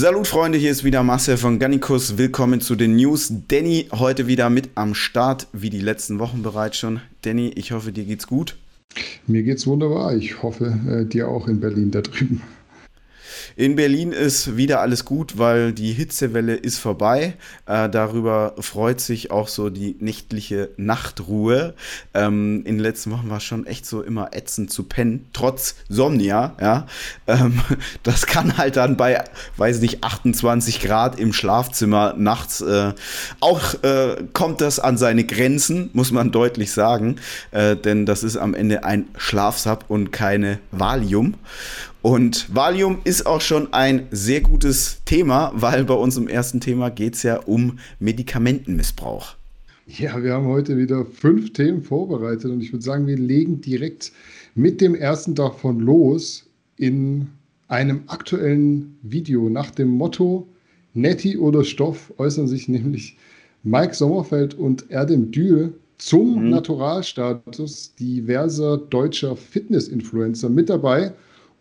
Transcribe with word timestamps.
Salut 0.00 0.28
Freunde, 0.28 0.58
hier 0.58 0.70
ist 0.70 0.84
wieder 0.84 1.02
Marcel 1.02 1.36
von 1.36 1.58
Gannikus. 1.58 2.18
Willkommen 2.18 2.60
zu 2.60 2.76
den 2.76 2.94
News. 2.94 3.32
Danny 3.48 3.88
heute 3.90 4.28
wieder 4.28 4.48
mit 4.48 4.70
am 4.76 4.94
Start, 4.94 5.48
wie 5.52 5.70
die 5.70 5.80
letzten 5.80 6.20
Wochen 6.20 6.44
bereits 6.44 6.76
schon. 6.76 7.00
Danny, 7.22 7.48
ich 7.56 7.72
hoffe, 7.72 7.90
dir 7.90 8.04
geht's 8.04 8.28
gut. 8.28 8.56
Mir 9.26 9.42
geht's 9.42 9.66
wunderbar. 9.66 10.14
Ich 10.14 10.40
hoffe, 10.40 10.78
äh, 10.88 11.04
dir 11.04 11.26
auch 11.26 11.48
in 11.48 11.58
Berlin 11.58 11.90
da 11.90 12.02
drüben. 12.02 12.42
In 13.58 13.74
Berlin 13.74 14.12
ist 14.12 14.56
wieder 14.56 14.80
alles 14.80 15.04
gut, 15.04 15.36
weil 15.36 15.72
die 15.72 15.92
Hitzewelle 15.92 16.54
ist 16.54 16.78
vorbei. 16.78 17.34
Äh, 17.66 17.88
darüber 17.88 18.54
freut 18.60 19.00
sich 19.00 19.32
auch 19.32 19.48
so 19.48 19.68
die 19.68 19.96
nächtliche 19.98 20.70
Nachtruhe. 20.76 21.74
Ähm, 22.14 22.58
in 22.58 22.76
den 22.76 22.78
letzten 22.78 23.10
Wochen 23.10 23.28
war 23.30 23.38
es 23.38 23.42
schon 23.42 23.66
echt 23.66 23.84
so 23.84 24.00
immer 24.00 24.28
ätzend 24.32 24.70
zu 24.70 24.84
pennen, 24.84 25.26
trotz 25.32 25.74
Somnia. 25.88 26.54
Ja, 26.60 26.86
ähm, 27.26 27.60
das 28.04 28.26
kann 28.26 28.58
halt 28.58 28.76
dann 28.76 28.96
bei, 28.96 29.24
weiß 29.56 29.80
nicht, 29.80 30.04
28 30.04 30.80
Grad 30.80 31.18
im 31.18 31.32
Schlafzimmer 31.32 32.14
nachts 32.16 32.60
äh, 32.60 32.92
auch 33.40 33.74
äh, 33.82 34.22
kommt 34.34 34.60
das 34.60 34.78
an 34.78 34.96
seine 34.98 35.24
Grenzen, 35.24 35.90
muss 35.94 36.12
man 36.12 36.30
deutlich 36.30 36.70
sagen, 36.70 37.16
äh, 37.50 37.74
denn 37.74 38.06
das 38.06 38.22
ist 38.22 38.36
am 38.36 38.54
Ende 38.54 38.84
ein 38.84 39.06
Schlafsab 39.16 39.86
und 39.88 40.12
keine 40.12 40.60
Valium. 40.70 41.34
Und 42.08 42.54
Valium 42.54 43.00
ist 43.04 43.26
auch 43.26 43.42
schon 43.42 43.70
ein 43.74 44.06
sehr 44.10 44.40
gutes 44.40 45.02
Thema, 45.04 45.52
weil 45.54 45.84
bei 45.84 45.92
uns 45.92 46.16
im 46.16 46.26
ersten 46.26 46.58
Thema 46.58 46.88
geht 46.88 47.16
es 47.16 47.22
ja 47.22 47.36
um 47.40 47.78
Medikamentenmissbrauch. 48.00 49.36
Ja, 49.86 50.22
wir 50.22 50.32
haben 50.32 50.46
heute 50.46 50.78
wieder 50.78 51.04
fünf 51.04 51.52
Themen 51.52 51.82
vorbereitet 51.82 52.50
und 52.50 52.62
ich 52.62 52.72
würde 52.72 52.82
sagen, 52.82 53.06
wir 53.06 53.18
legen 53.18 53.60
direkt 53.60 54.10
mit 54.54 54.80
dem 54.80 54.94
ersten 54.94 55.34
davon 55.34 55.80
los 55.80 56.46
in 56.78 57.26
einem 57.68 58.04
aktuellen 58.06 58.96
Video 59.02 59.50
nach 59.50 59.70
dem 59.70 59.88
Motto 59.88 60.48
Netti 60.94 61.36
oder 61.36 61.62
Stoff 61.62 62.10
äußern 62.16 62.48
sich 62.48 62.68
nämlich 62.68 63.18
Mike 63.64 63.92
Sommerfeld 63.92 64.54
und 64.54 64.90
Erdem 64.90 65.30
Dül 65.30 65.74
zum 65.98 66.44
mhm. 66.44 66.48
Naturalstatus 66.48 67.94
diverser 67.96 68.78
deutscher 68.78 69.36
Fitness-Influencer 69.36 70.48
mit 70.48 70.70
dabei. 70.70 71.12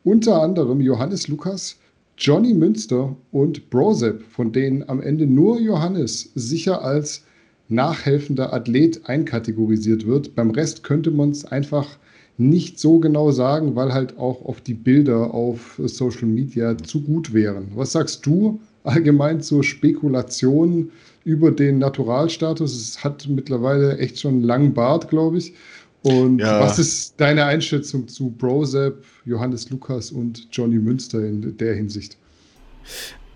Unter 0.07 0.41
anderem 0.41 0.79
Johannes 0.79 1.27
Lukas, 1.27 1.75
Johnny 2.17 2.53
Münster 2.53 3.13
und 3.33 3.69
Brosep, 3.69 4.23
von 4.31 4.53
denen 4.53 4.87
am 4.87 5.01
Ende 5.01 5.27
nur 5.27 5.59
Johannes 5.59 6.31
sicher 6.33 6.81
als 6.81 7.25
nachhelfender 7.67 8.53
Athlet 8.53 9.01
einkategorisiert 9.09 10.07
wird. 10.07 10.33
Beim 10.33 10.51
Rest 10.51 10.83
könnte 10.83 11.11
man 11.11 11.31
es 11.31 11.43
einfach 11.43 11.97
nicht 12.37 12.79
so 12.79 12.99
genau 12.99 13.31
sagen, 13.31 13.75
weil 13.75 13.93
halt 13.93 14.17
auch 14.17 14.45
oft 14.45 14.65
die 14.67 14.75
Bilder 14.75 15.33
auf 15.33 15.77
Social 15.83 16.29
Media 16.29 16.77
zu 16.77 17.01
gut 17.01 17.33
wären. 17.33 17.67
Was 17.75 17.91
sagst 17.91 18.25
du 18.25 18.61
allgemein 18.85 19.41
zur 19.41 19.65
Spekulation 19.65 20.89
über 21.25 21.51
den 21.51 21.79
Naturalstatus? 21.79 22.73
Es 22.73 23.03
hat 23.03 23.27
mittlerweile 23.27 23.97
echt 23.97 24.21
schon 24.21 24.35
einen 24.35 24.43
langen 24.43 24.73
Bart, 24.73 25.09
glaube 25.09 25.39
ich. 25.39 25.53
Und 26.03 26.39
ja. 26.39 26.59
was 26.59 26.79
ist 26.79 27.15
deine 27.17 27.45
Einschätzung 27.45 28.07
zu 28.07 28.29
Brozep, 28.29 29.03
Johannes 29.25 29.69
Lukas 29.69 30.11
und 30.11 30.47
Johnny 30.51 30.77
Münster 30.77 31.23
in 31.23 31.57
der 31.57 31.75
Hinsicht? 31.75 32.17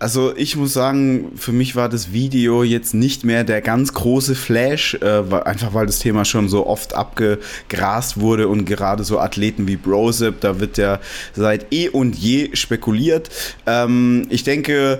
Also 0.02 0.34
ich 0.36 0.56
muss 0.56 0.72
sagen, 0.72 1.30
für 1.36 1.52
mich 1.52 1.76
war 1.76 1.88
das 1.88 2.12
Video 2.12 2.64
jetzt 2.64 2.92
nicht 2.92 3.22
mehr 3.22 3.44
der 3.44 3.60
ganz 3.60 3.92
große 3.92 4.34
Flash, 4.34 4.94
äh, 4.94 5.22
einfach 5.44 5.74
weil 5.74 5.86
das 5.86 6.00
Thema 6.00 6.24
schon 6.24 6.48
so 6.48 6.66
oft 6.66 6.94
abgegrast 6.94 8.18
wurde 8.18 8.48
und 8.48 8.64
gerade 8.64 9.04
so 9.04 9.20
Athleten 9.20 9.68
wie 9.68 9.76
Brozep, 9.76 10.40
da 10.40 10.58
wird 10.58 10.76
ja 10.76 10.98
seit 11.34 11.72
eh 11.72 11.88
und 11.88 12.16
je 12.16 12.50
spekuliert. 12.54 13.30
Ähm, 13.64 14.26
ich 14.28 14.42
denke, 14.42 14.98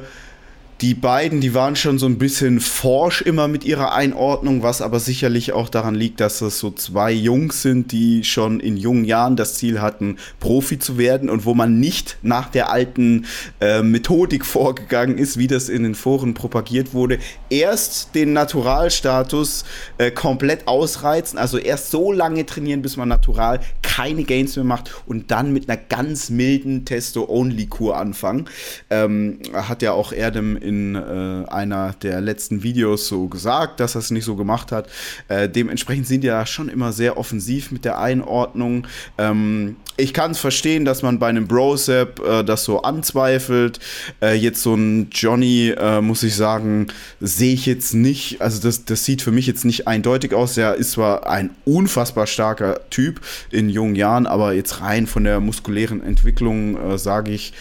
die 0.83 0.95
beiden, 0.95 1.41
die 1.41 1.55
waren 1.55 1.77
schon 1.77 2.01
so 2.01 2.07
ein 2.07 2.19
bisschen 2.19 2.59
forsch 2.59 3.23
immer 3.23 3.47
mit 3.47 3.65
ihrer 3.65 3.95
Einordnung, 3.95 4.65
was 4.65 4.83
aber 4.83 4.99
sicherlich 4.99 5.53
auch 5.53 5.69
daran 5.69 5.95
liegt, 5.95 6.19
dass 6.19 6.41
es 6.41 6.59
so 6.59 6.73
zwei 6.73 7.13
Jungs 7.13 7.63
sind, 7.63 7.93
die 7.93 8.25
schon 8.25 8.59
in 8.59 8.77
jungen 8.77 9.05
Jahren 9.05 9.37
das 9.37 9.55
Ziel 9.55 9.81
hatten, 9.81 10.17
Profi 10.41 10.81
zu 10.81 10.99
werden 10.99 11.31
und 11.31 11.45
wo 11.45 11.55
man 11.55 11.79
nicht 11.79 12.19
nach 12.23 12.49
der 12.49 12.73
alten 12.73 13.27
äh, 13.61 13.83
Methodik 13.83 14.45
vorgegangen 14.45 15.19
ist, 15.19 15.39
wie 15.39 15.47
das 15.47 15.69
in 15.69 15.85
den 15.85 15.95
Foren 15.95 16.35
propagiert 16.35 16.95
wurde, 16.95 17.21
erst 17.49 18.17
den 18.17 18.33
Naturalstatus 18.33 19.65
äh, 19.99 20.11
komplett 20.11 20.67
ausreizen, 20.67 21.39
also 21.39 21.59
erst 21.59 21.93
so 21.93 22.11
lange 22.11 22.45
trainieren, 22.45 22.83
bis 22.83 22.97
man 22.97 23.09
natural 23.09 23.61
keine 23.83 24.25
Gains 24.25 24.57
mehr 24.57 24.65
macht 24.65 24.91
und 25.07 25.31
dann 25.31 25.53
mit 25.53 25.69
einer 25.71 25.81
ganz 25.81 26.29
milden 26.29 26.85
Testo-Only-Kur 26.85 27.97
anfangen. 27.97 28.47
Ähm, 28.91 29.39
hat 29.53 29.83
ja 29.83 29.93
auch 29.93 30.13
Erdem 30.13 30.57
in 30.57 30.72
in 30.73 30.95
äh, 30.95 31.49
einer 31.51 31.95
der 32.03 32.21
letzten 32.21 32.63
Videos 32.63 33.07
so 33.07 33.29
gesagt, 33.29 33.81
dass 33.81 33.95
er 33.95 33.99
es 33.99 34.11
nicht 34.11 34.25
so 34.25 34.37
gemacht 34.37 34.73
hat. 34.73 34.89
Äh, 35.29 35.49
dementsprechend 35.49 36.07
sind 36.07 36.23
die 36.23 36.29
ja 36.29 36.47
schon 36.47 36.69
immer 36.69 36.93
sehr 36.93 37.19
offensiv 37.19 37.71
mit 37.71 37.85
der 37.85 37.99
Einordnung. 37.99 38.87
Ähm, 39.19 39.77
ich 39.99 40.15
kann 40.15 40.31
es 40.31 40.39
verstehen, 40.39 40.85
dass 40.85 41.03
man 41.03 41.19
bei 41.19 41.29
einem 41.29 41.47
Brosep 41.47 42.21
äh, 42.21 42.43
das 42.43 42.65
so 42.65 42.83
anzweifelt. 42.83 43.79
Äh, 44.23 44.35
jetzt 44.35 44.63
so 44.63 44.75
ein 44.75 45.11
Johnny, 45.11 45.75
äh, 45.77 46.01
muss 46.01 46.23
ich 46.23 46.35
sagen, 46.35 46.87
sehe 47.21 47.53
ich 47.53 47.67
jetzt 47.67 47.93
nicht. 47.95 48.41
Also 48.41 48.63
das, 48.63 48.87
das 48.87 49.05
sieht 49.05 49.21
für 49.21 49.33
mich 49.33 49.47
jetzt 49.47 49.65
nicht 49.65 49.87
eindeutig 49.87 50.33
aus. 50.33 50.57
Er 50.57 50.77
ist 50.77 50.93
zwar 50.93 51.29
ein 51.29 51.51
unfassbar 51.65 52.27
starker 52.27 52.81
Typ 52.89 53.21
in 53.51 53.69
jungen 53.69 53.95
Jahren, 53.95 54.27
aber 54.27 54.55
jetzt 54.55 54.81
rein 54.81 55.07
von 55.07 55.25
der 55.25 55.41
muskulären 55.41 56.03
Entwicklung 56.03 56.77
äh, 56.77 56.99
sage 56.99 57.31
ich, 57.31 57.53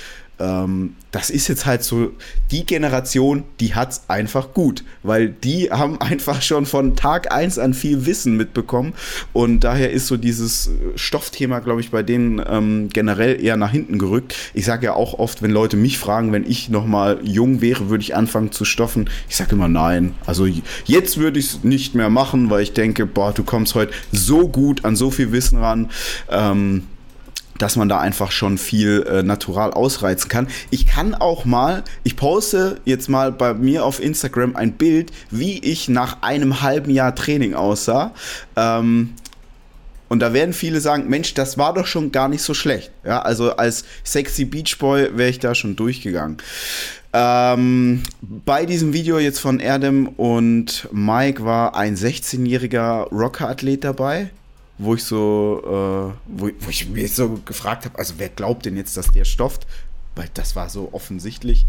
ähm, 0.41 0.95
das 1.11 1.29
ist 1.29 1.47
jetzt 1.49 1.65
halt 1.65 1.83
so 1.83 2.11
die 2.51 2.65
Generation, 2.65 3.43
die 3.59 3.75
hat 3.75 3.91
es 3.91 4.01
einfach 4.07 4.53
gut, 4.53 4.83
weil 5.03 5.29
die 5.29 5.69
haben 5.69 5.99
einfach 6.01 6.41
schon 6.41 6.65
von 6.65 6.95
Tag 6.95 7.31
1 7.31 7.59
an 7.59 7.73
viel 7.73 8.05
Wissen 8.05 8.37
mitbekommen 8.37 8.93
und 9.33 9.61
daher 9.61 9.91
ist 9.91 10.07
so 10.07 10.17
dieses 10.17 10.71
Stoffthema, 10.95 11.59
glaube 11.59 11.81
ich, 11.81 11.91
bei 11.91 12.01
denen 12.01 12.41
ähm, 12.47 12.89
generell 12.89 13.43
eher 13.43 13.57
nach 13.57 13.71
hinten 13.71 13.99
gerückt. 13.99 14.35
Ich 14.53 14.65
sage 14.65 14.87
ja 14.87 14.93
auch 14.93 15.19
oft, 15.19 15.41
wenn 15.41 15.51
Leute 15.51 15.77
mich 15.77 15.97
fragen, 15.97 16.31
wenn 16.31 16.49
ich 16.49 16.69
noch 16.69 16.85
mal 16.85 17.19
jung 17.23 17.61
wäre, 17.61 17.89
würde 17.89 18.03
ich 18.03 18.15
anfangen 18.15 18.51
zu 18.51 18.65
stoffen. 18.65 19.09
Ich 19.29 19.35
sage 19.35 19.51
immer 19.51 19.67
nein. 19.67 20.15
Also 20.25 20.47
jetzt 20.85 21.17
würde 21.17 21.39
ich 21.39 21.45
es 21.47 21.63
nicht 21.63 21.93
mehr 21.93 22.09
machen, 22.09 22.49
weil 22.49 22.63
ich 22.63 22.73
denke, 22.73 23.05
boah, 23.05 23.33
du 23.33 23.43
kommst 23.43 23.75
heute 23.75 23.93
so 24.11 24.47
gut 24.47 24.85
an 24.85 24.95
so 24.95 25.11
viel 25.11 25.31
Wissen 25.31 25.59
ran. 25.59 25.89
Ähm, 26.29 26.83
dass 27.61 27.75
man 27.75 27.89
da 27.89 27.99
einfach 27.99 28.31
schon 28.31 28.57
viel 28.57 29.05
äh, 29.07 29.23
natural 29.23 29.71
ausreizen 29.71 30.29
kann. 30.29 30.47
Ich 30.71 30.87
kann 30.87 31.13
auch 31.13 31.45
mal, 31.45 31.83
ich 32.03 32.15
poste 32.15 32.81
jetzt 32.85 33.07
mal 33.07 33.31
bei 33.31 33.53
mir 33.53 33.85
auf 33.85 34.01
Instagram 34.01 34.55
ein 34.55 34.73
Bild, 34.73 35.11
wie 35.29 35.59
ich 35.59 35.87
nach 35.87 36.21
einem 36.21 36.61
halben 36.61 36.91
Jahr 36.91 37.13
Training 37.13 37.53
aussah. 37.53 38.13
Ähm, 38.55 39.13
und 40.09 40.19
da 40.19 40.33
werden 40.33 40.53
viele 40.53 40.81
sagen, 40.81 41.07
Mensch, 41.07 41.35
das 41.35 41.57
war 41.57 41.73
doch 41.73 41.85
schon 41.85 42.11
gar 42.11 42.27
nicht 42.27 42.41
so 42.41 42.53
schlecht. 42.53 42.91
Ja, 43.05 43.21
also 43.21 43.55
als 43.55 43.85
sexy 44.03 44.43
Beach 44.45 44.77
Boy 44.77 45.09
wäre 45.15 45.29
ich 45.29 45.39
da 45.39 45.55
schon 45.55 45.75
durchgegangen. 45.75 46.37
Ähm, 47.13 48.03
bei 48.21 48.65
diesem 48.65 48.93
Video 48.93 49.19
jetzt 49.19 49.39
von 49.39 49.59
Erdem 49.59 50.07
und 50.07 50.89
Mike 50.91 51.45
war 51.45 51.75
ein 51.75 51.95
16-jähriger 51.95 53.09
Rocker-Athlet 53.09 53.83
dabei 53.83 54.31
wo 54.81 54.95
ich 54.95 55.03
so, 55.03 55.61
äh, 55.63 56.17
wo, 56.27 56.49
wo, 56.59 56.69
ich 56.69 56.89
mir 56.89 57.07
so 57.07 57.39
gefragt 57.45 57.85
habe, 57.85 57.97
also 57.99 58.15
wer 58.17 58.29
glaubt 58.29 58.65
denn 58.65 58.75
jetzt, 58.75 58.97
dass 58.97 59.11
der 59.11 59.25
stofft? 59.25 59.67
Weil 60.13 60.27
das 60.33 60.57
war 60.57 60.67
so 60.67 60.89
offensichtlich. 60.91 61.65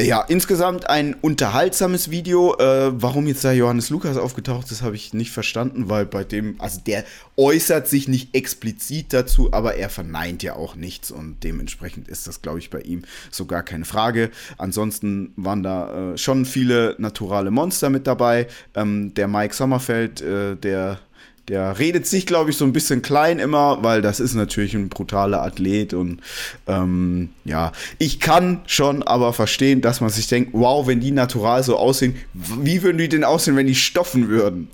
Ja, 0.00 0.22
insgesamt 0.22 0.88
ein 0.88 1.12
unterhaltsames 1.12 2.10
Video. 2.10 2.56
Äh, 2.56 2.90
warum 3.02 3.26
jetzt 3.26 3.44
da 3.44 3.52
Johannes 3.52 3.90
Lukas 3.90 4.16
aufgetaucht 4.16 4.70
ist, 4.70 4.80
habe 4.80 4.96
ich 4.96 5.12
nicht 5.12 5.30
verstanden, 5.30 5.90
weil 5.90 6.06
bei 6.06 6.24
dem, 6.24 6.58
also 6.58 6.80
der 6.80 7.04
äußert 7.36 7.86
sich 7.86 8.08
nicht 8.08 8.34
explizit 8.34 9.12
dazu, 9.12 9.52
aber 9.52 9.74
er 9.74 9.90
verneint 9.90 10.42
ja 10.42 10.54
auch 10.54 10.74
nichts 10.74 11.10
und 11.10 11.44
dementsprechend 11.44 12.08
ist 12.08 12.26
das, 12.26 12.40
glaube 12.40 12.60
ich, 12.60 12.70
bei 12.70 12.80
ihm 12.80 13.02
so 13.30 13.44
gar 13.44 13.62
keine 13.62 13.84
Frage. 13.84 14.30
Ansonsten 14.56 15.34
waren 15.36 15.62
da 15.62 16.12
äh, 16.12 16.16
schon 16.16 16.46
viele 16.46 16.94
naturale 16.96 17.50
Monster 17.50 17.90
mit 17.90 18.06
dabei. 18.06 18.46
Ähm, 18.74 19.12
der 19.12 19.28
Mike 19.28 19.54
Sommerfeld, 19.54 20.22
äh, 20.22 20.56
der 20.56 20.98
der 21.48 21.78
redet 21.78 22.06
sich, 22.06 22.26
glaube 22.26 22.50
ich, 22.50 22.56
so 22.56 22.64
ein 22.64 22.72
bisschen 22.72 23.02
klein 23.02 23.38
immer, 23.38 23.82
weil 23.82 24.02
das 24.02 24.20
ist 24.20 24.34
natürlich 24.34 24.74
ein 24.74 24.88
brutaler 24.88 25.42
Athlet 25.42 25.94
und 25.94 26.20
ähm, 26.66 27.30
ja, 27.44 27.72
ich 27.98 28.20
kann 28.20 28.60
schon 28.66 29.02
aber 29.02 29.32
verstehen, 29.32 29.80
dass 29.80 30.00
man 30.00 30.10
sich 30.10 30.26
denkt, 30.26 30.50
wow, 30.52 30.86
wenn 30.86 31.00
die 31.00 31.12
natural 31.12 31.62
so 31.62 31.76
aussehen, 31.76 32.16
wie 32.34 32.82
würden 32.82 32.98
die 32.98 33.08
denn 33.08 33.24
aussehen, 33.24 33.56
wenn 33.56 33.66
die 33.66 33.74
stoffen 33.74 34.28
würden? 34.28 34.68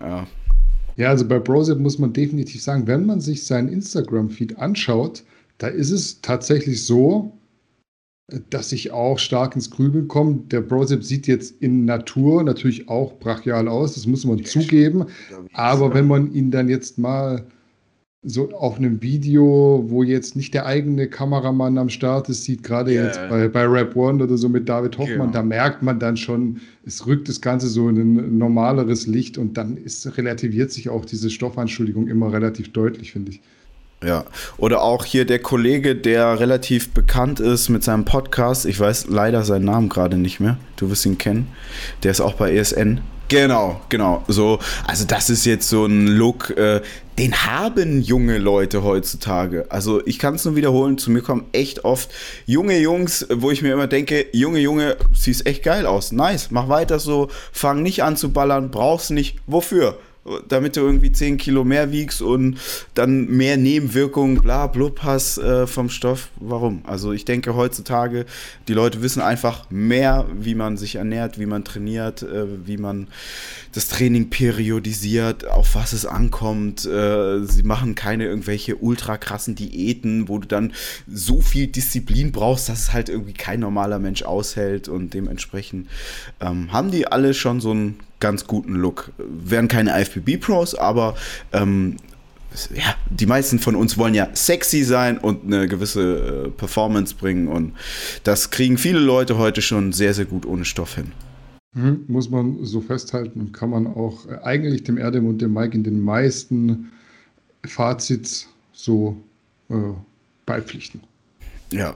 Ja. 0.00 0.26
Ja, 0.96 1.08
also 1.08 1.26
bei 1.26 1.38
Brosip 1.38 1.78
muss 1.78 1.98
man 1.98 2.12
definitiv 2.12 2.62
sagen, 2.62 2.86
wenn 2.86 3.06
man 3.06 3.22
sich 3.22 3.46
seinen 3.46 3.68
Instagram-Feed 3.68 4.58
anschaut, 4.58 5.22
da 5.56 5.68
ist 5.68 5.90
es 5.90 6.20
tatsächlich 6.20 6.84
so, 6.84 7.32
dass 8.50 8.72
ich 8.72 8.92
auch 8.92 9.18
stark 9.18 9.54
ins 9.54 9.70
Grübeln 9.70 10.08
komme. 10.08 10.40
Der 10.50 10.60
Brosip 10.60 11.04
sieht 11.04 11.26
jetzt 11.26 11.60
in 11.62 11.84
Natur 11.84 12.42
natürlich 12.42 12.88
auch 12.88 13.18
brachial 13.18 13.68
aus, 13.68 13.94
das 13.94 14.06
muss 14.06 14.24
man 14.24 14.38
ja, 14.38 14.44
zugeben. 14.44 15.06
Aber 15.52 15.94
wenn 15.94 16.06
man 16.06 16.32
ihn 16.32 16.50
dann 16.50 16.68
jetzt 16.68 16.98
mal 16.98 17.46
so 18.22 18.50
auf 18.50 18.76
einem 18.76 19.00
Video, 19.00 19.84
wo 19.86 20.02
jetzt 20.02 20.36
nicht 20.36 20.52
der 20.52 20.66
eigene 20.66 21.08
Kameramann 21.08 21.78
am 21.78 21.88
Start 21.88 22.28
ist, 22.28 22.44
sieht 22.44 22.62
gerade 22.62 22.92
yeah. 22.92 23.06
jetzt 23.06 23.20
bei, 23.30 23.48
bei 23.48 23.64
Rap 23.64 23.96
One 23.96 24.22
oder 24.22 24.36
so 24.36 24.48
mit 24.48 24.68
David 24.68 24.98
Hoffmann, 24.98 25.18
genau. 25.18 25.32
da 25.32 25.42
merkt 25.42 25.82
man 25.82 25.98
dann 25.98 26.18
schon, 26.18 26.60
es 26.84 27.06
rückt 27.06 27.30
das 27.30 27.40
Ganze 27.40 27.68
so 27.68 27.88
in 27.88 27.96
ein 27.96 28.36
normaleres 28.36 29.06
Licht 29.06 29.38
und 29.38 29.56
dann 29.56 29.78
ist, 29.78 30.18
relativiert 30.18 30.70
sich 30.70 30.90
auch 30.90 31.06
diese 31.06 31.30
Stoffanschuldigung 31.30 32.08
immer 32.08 32.30
relativ 32.30 32.72
deutlich, 32.72 33.12
finde 33.12 33.32
ich. 33.32 33.40
Ja, 34.02 34.24
oder 34.56 34.80
auch 34.82 35.04
hier 35.04 35.26
der 35.26 35.40
Kollege, 35.40 35.94
der 35.94 36.40
relativ 36.40 36.92
bekannt 36.92 37.38
ist 37.38 37.68
mit 37.68 37.84
seinem 37.84 38.06
Podcast. 38.06 38.64
Ich 38.64 38.80
weiß 38.80 39.08
leider 39.08 39.44
seinen 39.44 39.66
Namen 39.66 39.90
gerade 39.90 40.16
nicht 40.16 40.40
mehr. 40.40 40.56
Du 40.76 40.90
wirst 40.90 41.04
ihn 41.04 41.18
kennen. 41.18 41.48
Der 42.02 42.10
ist 42.10 42.22
auch 42.22 42.32
bei 42.34 42.54
ESN. 42.54 43.02
Genau, 43.28 43.80
genau. 43.90 44.24
So, 44.26 44.58
also 44.86 45.04
das 45.04 45.30
ist 45.30 45.44
jetzt 45.44 45.68
so 45.68 45.84
ein 45.84 46.08
Look, 46.08 46.50
äh, 46.56 46.80
den 47.16 47.44
haben 47.44 48.00
junge 48.00 48.38
Leute 48.38 48.82
heutzutage. 48.82 49.66
Also 49.68 50.04
ich 50.04 50.18
kann 50.18 50.34
es 50.34 50.44
nur 50.44 50.56
wiederholen, 50.56 50.98
zu 50.98 51.10
mir 51.10 51.20
kommen 51.20 51.44
echt 51.52 51.84
oft 51.84 52.10
junge 52.46 52.78
Jungs, 52.78 53.26
wo 53.30 53.52
ich 53.52 53.62
mir 53.62 53.74
immer 53.74 53.86
denke, 53.86 54.26
Junge, 54.32 54.58
Junge, 54.58 54.96
siehst 55.14 55.46
echt 55.46 55.62
geil 55.62 55.86
aus. 55.86 56.10
Nice, 56.10 56.50
mach 56.50 56.68
weiter 56.68 56.98
so, 56.98 57.28
fang 57.52 57.82
nicht 57.82 58.02
an 58.02 58.16
zu 58.16 58.32
ballern, 58.32 58.70
brauchst 58.70 59.10
nicht. 59.12 59.36
Wofür? 59.46 59.98
Damit 60.48 60.76
du 60.76 60.80
irgendwie 60.80 61.12
10 61.12 61.38
Kilo 61.38 61.64
mehr 61.64 61.92
wiegst 61.92 62.20
und 62.20 62.58
dann 62.94 63.26
mehr 63.26 63.56
Nebenwirkungen, 63.56 64.40
bla, 64.42 64.66
blub 64.66 65.02
hast 65.02 65.38
äh, 65.38 65.66
vom 65.66 65.88
Stoff. 65.88 66.28
Warum? 66.36 66.82
Also 66.84 67.12
ich 67.12 67.24
denke 67.24 67.54
heutzutage, 67.54 68.26
die 68.68 68.74
Leute 68.74 69.00
wissen 69.02 69.22
einfach 69.22 69.70
mehr, 69.70 70.26
wie 70.38 70.54
man 70.54 70.76
sich 70.76 70.96
ernährt, 70.96 71.38
wie 71.38 71.46
man 71.46 71.64
trainiert, 71.64 72.22
äh, 72.22 72.66
wie 72.66 72.76
man 72.76 73.08
das 73.72 73.88
Training 73.88 74.28
periodisiert, 74.28 75.46
auf 75.46 75.74
was 75.74 75.94
es 75.94 76.04
ankommt. 76.04 76.84
Äh, 76.84 77.44
sie 77.44 77.62
machen 77.62 77.94
keine 77.94 78.24
irgendwelche 78.24 78.76
ultra 78.76 79.16
krassen 79.16 79.54
Diäten, 79.54 80.28
wo 80.28 80.38
du 80.38 80.46
dann 80.46 80.74
so 81.10 81.40
viel 81.40 81.66
Disziplin 81.66 82.30
brauchst, 82.30 82.68
dass 82.68 82.80
es 82.80 82.92
halt 82.92 83.08
irgendwie 83.08 83.32
kein 83.32 83.60
normaler 83.60 83.98
Mensch 83.98 84.22
aushält 84.22 84.88
und 84.88 85.14
dementsprechend 85.14 85.88
ähm, 86.40 86.72
haben 86.72 86.90
die 86.90 87.06
alle 87.06 87.32
schon 87.32 87.60
so 87.60 87.70
einen 87.70 87.98
ganz 88.20 88.46
guten 88.46 88.74
Look. 88.74 89.12
Wären 89.18 89.68
keine 89.68 90.00
IFBB-Pros, 90.00 90.74
aber 90.74 91.16
ähm, 91.52 91.96
ja, 92.74 92.94
die 93.10 93.26
meisten 93.26 93.58
von 93.58 93.76
uns 93.76 93.96
wollen 93.96 94.14
ja 94.14 94.28
sexy 94.34 94.84
sein 94.84 95.18
und 95.18 95.44
eine 95.44 95.68
gewisse 95.68 96.46
äh, 96.46 96.50
Performance 96.50 97.14
bringen 97.14 97.48
und 97.48 97.74
das 98.24 98.50
kriegen 98.50 98.76
viele 98.78 98.98
Leute 98.98 99.38
heute 99.38 99.62
schon 99.62 99.92
sehr, 99.92 100.14
sehr 100.14 100.24
gut 100.24 100.46
ohne 100.46 100.64
Stoff 100.64 100.96
hin. 100.96 101.12
Mhm, 101.74 102.04
muss 102.08 102.30
man 102.30 102.64
so 102.64 102.80
festhalten 102.80 103.40
und 103.40 103.52
kann 103.52 103.70
man 103.70 103.86
auch 103.86 104.26
äh, 104.26 104.38
eigentlich 104.42 104.82
dem 104.82 104.98
Erdem 104.98 105.26
und 105.26 105.40
dem 105.40 105.54
Mike 105.54 105.76
in 105.76 105.84
den 105.84 106.00
meisten 106.00 106.90
Fazits 107.64 108.48
so 108.72 109.16
äh, 109.68 109.74
beipflichten. 110.46 111.00
Ja. 111.72 111.94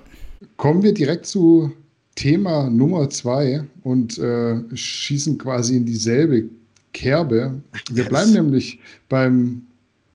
Kommen 0.56 0.82
wir 0.82 0.94
direkt 0.94 1.26
zu 1.26 1.72
Thema 2.14 2.70
Nummer 2.70 3.10
zwei 3.10 3.64
und 3.82 4.18
äh, 4.18 4.56
schießen 4.74 5.38
quasi 5.38 5.76
in 5.76 5.84
dieselbe 5.84 6.44
Kerbe. 6.92 7.60
Wir 7.90 8.04
bleiben 8.04 8.32
nämlich 8.32 8.78
beim 9.08 9.62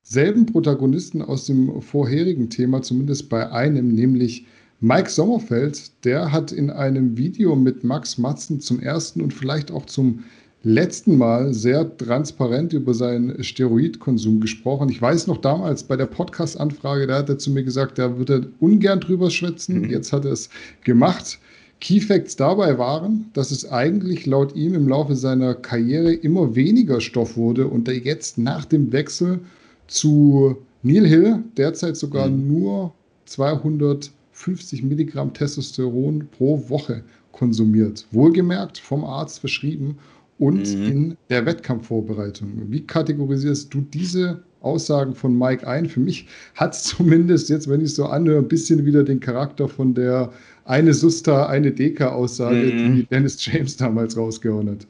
selben 0.04 0.46
Protagonisten 0.46 1.22
aus 1.22 1.46
dem 1.46 1.82
vorherigen 1.82 2.50
Thema, 2.50 2.82
zumindest 2.82 3.30
bei 3.30 3.52
einem, 3.52 3.90
nämlich 3.94 4.46
Mike 4.80 5.10
Sommerfeld. 5.10 5.92
Der 6.06 6.32
hat 6.32 6.52
in 6.52 6.70
einem 6.72 7.18
Video 7.18 7.56
mit 7.56 7.84
Max 7.84 8.18
Matzen 8.18 8.60
zum 8.60 8.80
ersten 8.80 9.22
und 9.22 9.34
vielleicht 9.34 9.72
auch 9.72 9.86
zum 9.86 10.24
letzten 10.64 11.18
Mal 11.18 11.54
sehr 11.54 11.96
transparent 11.98 12.74
über 12.74 12.94
seinen 12.94 13.44
Steroidkonsum 13.44 14.40
gesprochen. 14.42 14.90
Ich 14.90 15.02
weiß 15.02 15.28
noch 15.28 15.38
damals 15.38 15.84
bei 15.84 15.96
der 15.96 16.06
Podcast-Anfrage, 16.06 17.08
da 17.08 17.20
hat 17.20 17.30
er 17.30 17.38
zu 17.38 17.52
mir 17.52 17.64
gesagt, 17.64 17.98
da 17.98 18.18
würde 18.18 18.52
ungern 18.60 19.00
drüber 19.00 19.30
schwätzen. 19.30 19.82
Mhm. 19.82 19.90
Jetzt 19.90 20.12
hat 20.12 20.26
er 20.26 20.32
es 20.32 20.50
gemacht. 20.84 21.40
Key 21.82 22.02
Facts 22.02 22.36
dabei 22.36 22.78
waren, 22.78 23.30
dass 23.34 23.52
es 23.52 23.70
eigentlich 23.70 24.26
laut 24.26 24.56
ihm 24.56 24.74
im 24.74 24.88
Laufe 24.88 25.16
seiner 25.16 25.54
Karriere 25.54 26.14
immer 26.14 26.56
weniger 26.56 27.00
Stoff 27.00 27.38
wurde 27.38 27.68
und 27.68 27.88
er 27.88 27.98
jetzt 27.98 28.38
nach 28.38 28.66
dem 28.66 28.92
Wechsel 28.92 29.40
zu 29.88 30.58
Neil 30.84 31.08
Hill 31.08 31.44
derzeit 31.58 31.96
sogar 31.96 32.30
mhm. 32.30 32.48
nur 32.48 32.94
250 33.26 34.84
Milligramm 34.84 35.34
Testosteron 35.34 36.28
pro 36.38 36.70
Woche 36.70 37.04
konsumiert. 37.32 38.06
Wohlgemerkt 38.12 38.78
vom 38.78 39.06
Arzt 39.06 39.40
verschrieben 39.40 39.98
und 40.38 40.74
mhm. 40.76 40.86
in 40.86 41.18
der 41.30 41.46
Wettkampfvorbereitung. 41.46 42.50
Wie 42.68 42.82
kategorisierst 42.82 43.74
du 43.74 43.82
diese 43.82 44.44
Aussagen 44.62 45.16
von 45.16 45.38
Mike 45.38 45.68
ein? 45.68 45.88
Für 45.88 46.00
mich 46.00 46.28
hat 46.56 46.74
es 46.74 46.84
zumindest 46.98 47.50
jetzt, 47.50 47.70
wenn 47.70 47.82
ich 47.82 47.88
es 47.88 47.96
so 47.96 48.06
anhöre, 48.06 48.40
ein 48.40 48.48
bisschen 48.48 48.86
wieder 48.86 49.04
den 49.04 49.20
Charakter 49.20 49.68
von 49.68 49.94
der 49.94 50.32
eine 50.66 50.94
Susta, 50.94 51.48
eine 51.48 51.72
Deka-Aussage, 51.72 52.56
mhm. 52.56 52.96
die 52.96 53.04
Dennis 53.06 53.44
James 53.44 53.76
damals 53.78 54.16
rausgehauen 54.16 54.70
hat. 54.70 54.88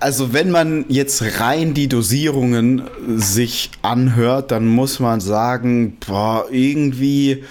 Also 0.00 0.32
wenn 0.32 0.50
man 0.50 0.86
jetzt 0.88 1.40
rein 1.40 1.74
die 1.74 1.86
Dosierungen 1.86 2.82
sich 3.16 3.70
anhört, 3.82 4.50
dann 4.50 4.66
muss 4.66 4.98
man 4.98 5.20
sagen, 5.20 5.98
boah, 6.06 6.46
irgendwie 6.50 7.44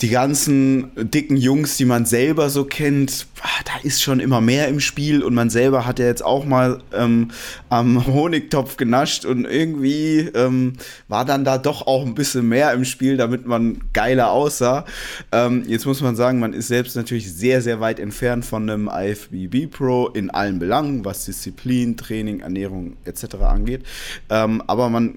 die 0.00 0.08
ganzen 0.08 0.90
dicken 0.96 1.36
Jungs, 1.36 1.76
die 1.76 1.84
man 1.84 2.06
selber 2.06 2.48
so 2.48 2.64
kennt, 2.64 3.26
da 3.64 3.72
ist 3.82 4.02
schon 4.02 4.20
immer 4.20 4.40
mehr 4.40 4.68
im 4.68 4.80
Spiel 4.80 5.22
und 5.22 5.34
man 5.34 5.50
selber 5.50 5.86
hat 5.86 5.98
ja 5.98 6.06
jetzt 6.06 6.24
auch 6.24 6.46
mal 6.46 6.78
ähm, 6.94 7.30
am 7.68 8.06
Honigtopf 8.14 8.76
genascht 8.76 9.26
und 9.26 9.44
irgendwie 9.44 10.30
ähm, 10.34 10.74
war 11.08 11.24
dann 11.24 11.44
da 11.44 11.58
doch 11.58 11.86
auch 11.86 12.06
ein 12.06 12.14
bisschen 12.14 12.48
mehr 12.48 12.72
im 12.72 12.84
Spiel, 12.84 13.18
damit 13.18 13.46
man 13.46 13.82
geiler 13.92 14.30
aussah. 14.30 14.86
Ähm, 15.32 15.64
jetzt 15.66 15.84
muss 15.84 16.00
man 16.00 16.16
sagen, 16.16 16.40
man 16.40 16.54
ist 16.54 16.68
selbst 16.68 16.96
natürlich 16.96 17.30
sehr, 17.32 17.60
sehr 17.60 17.80
weit 17.80 18.00
entfernt 18.00 18.44
von 18.46 18.68
einem 18.68 18.90
IFBB 18.92 19.70
Pro 19.70 20.08
in 20.08 20.30
allen 20.30 20.58
Belangen, 20.58 21.04
was 21.04 21.26
Disziplin, 21.26 21.96
Training, 21.98 22.40
Ernährung 22.40 22.96
etc. 23.04 23.36
angeht. 23.42 23.84
Ähm, 24.30 24.62
aber 24.66 24.88
man 24.88 25.16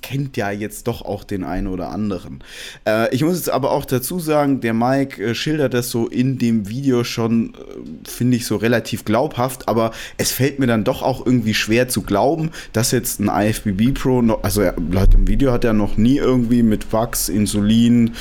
kennt 0.00 0.36
ja 0.36 0.50
jetzt 0.50 0.86
doch 0.86 1.02
auch 1.02 1.24
den 1.24 1.44
einen 1.44 1.66
oder 1.66 1.90
anderen. 1.90 2.42
Äh, 2.86 3.14
ich 3.14 3.22
muss 3.22 3.36
jetzt 3.36 3.50
aber 3.50 3.70
auch 3.72 3.84
dazu 3.84 4.21
sagen, 4.22 4.60
der 4.60 4.72
Mike 4.72 5.22
äh, 5.22 5.34
schildert 5.34 5.74
das 5.74 5.90
so 5.90 6.08
in 6.08 6.38
dem 6.38 6.68
Video 6.68 7.04
schon, 7.04 7.54
äh, 7.54 8.08
finde 8.08 8.36
ich, 8.38 8.46
so 8.46 8.56
relativ 8.56 9.04
glaubhaft, 9.04 9.68
aber 9.68 9.92
es 10.16 10.32
fällt 10.32 10.58
mir 10.58 10.66
dann 10.66 10.84
doch 10.84 11.02
auch 11.02 11.26
irgendwie 11.26 11.54
schwer 11.54 11.88
zu 11.88 12.02
glauben, 12.02 12.50
dass 12.72 12.90
jetzt 12.90 13.20
ein 13.20 13.28
IFBB 13.28 13.92
Pro, 13.92 14.22
noch, 14.22 14.42
also 14.42 14.62
laut 14.90 15.12
dem 15.12 15.28
Video 15.28 15.52
hat 15.52 15.64
er 15.64 15.72
noch 15.74 15.96
nie 15.96 16.16
irgendwie 16.16 16.62
mit 16.62 16.92
Wachs, 16.92 17.28
Insulin, 17.28 18.12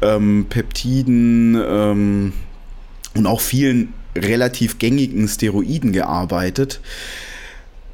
ähm, 0.00 0.46
Peptiden 0.48 1.60
ähm, 1.62 2.32
und 3.14 3.26
auch 3.26 3.40
vielen 3.40 3.92
relativ 4.16 4.78
gängigen 4.78 5.28
Steroiden 5.28 5.92
gearbeitet. 5.92 6.80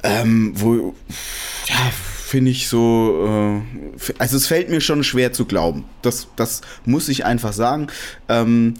Ähm, 0.03 0.53
wo, 0.55 0.95
ja, 1.67 1.91
finde 2.35 2.51
ich 2.51 2.67
so, 2.67 3.25
äh, 3.25 4.13
also 4.17 4.35
es 4.35 4.45
fällt 4.45 4.69
mir 4.69 4.81
schon 4.81 5.05
schwer 5.05 5.31
zu 5.31 5.45
glauben. 5.45 5.85
Das, 6.01 6.27
das 6.35 6.59
muss 6.83 7.07
ich 7.07 7.23
einfach 7.23 7.53
sagen. 7.53 7.87
Ähm, 8.27 8.73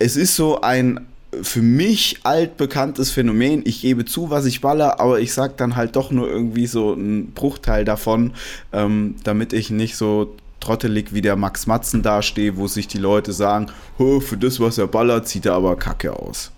es 0.00 0.16
ist 0.16 0.34
so 0.34 0.60
ein 0.60 1.06
für 1.40 1.62
mich 1.62 2.18
altbekanntes 2.24 3.12
Phänomen. 3.12 3.62
Ich 3.64 3.82
gebe 3.82 4.06
zu, 4.06 4.30
was 4.30 4.44
ich 4.44 4.60
baller, 4.60 4.98
aber 4.98 5.20
ich 5.20 5.32
sag 5.32 5.56
dann 5.56 5.76
halt 5.76 5.94
doch 5.94 6.10
nur 6.10 6.28
irgendwie 6.28 6.66
so 6.66 6.94
einen 6.94 7.30
Bruchteil 7.30 7.84
davon, 7.84 8.32
ähm, 8.72 9.14
damit 9.22 9.52
ich 9.52 9.70
nicht 9.70 9.94
so 9.94 10.34
trottelig 10.58 11.14
wie 11.14 11.20
der 11.20 11.36
Max 11.36 11.68
Matzen 11.68 12.02
dastehe, 12.02 12.56
wo 12.56 12.66
sich 12.66 12.88
die 12.88 12.98
Leute 12.98 13.32
sagen, 13.32 13.68
für 13.98 14.36
das, 14.36 14.58
was 14.58 14.78
er 14.78 14.88
ballert, 14.88 15.28
sieht 15.28 15.46
er 15.46 15.54
aber 15.54 15.76
kacke 15.76 16.12
aus. 16.12 16.50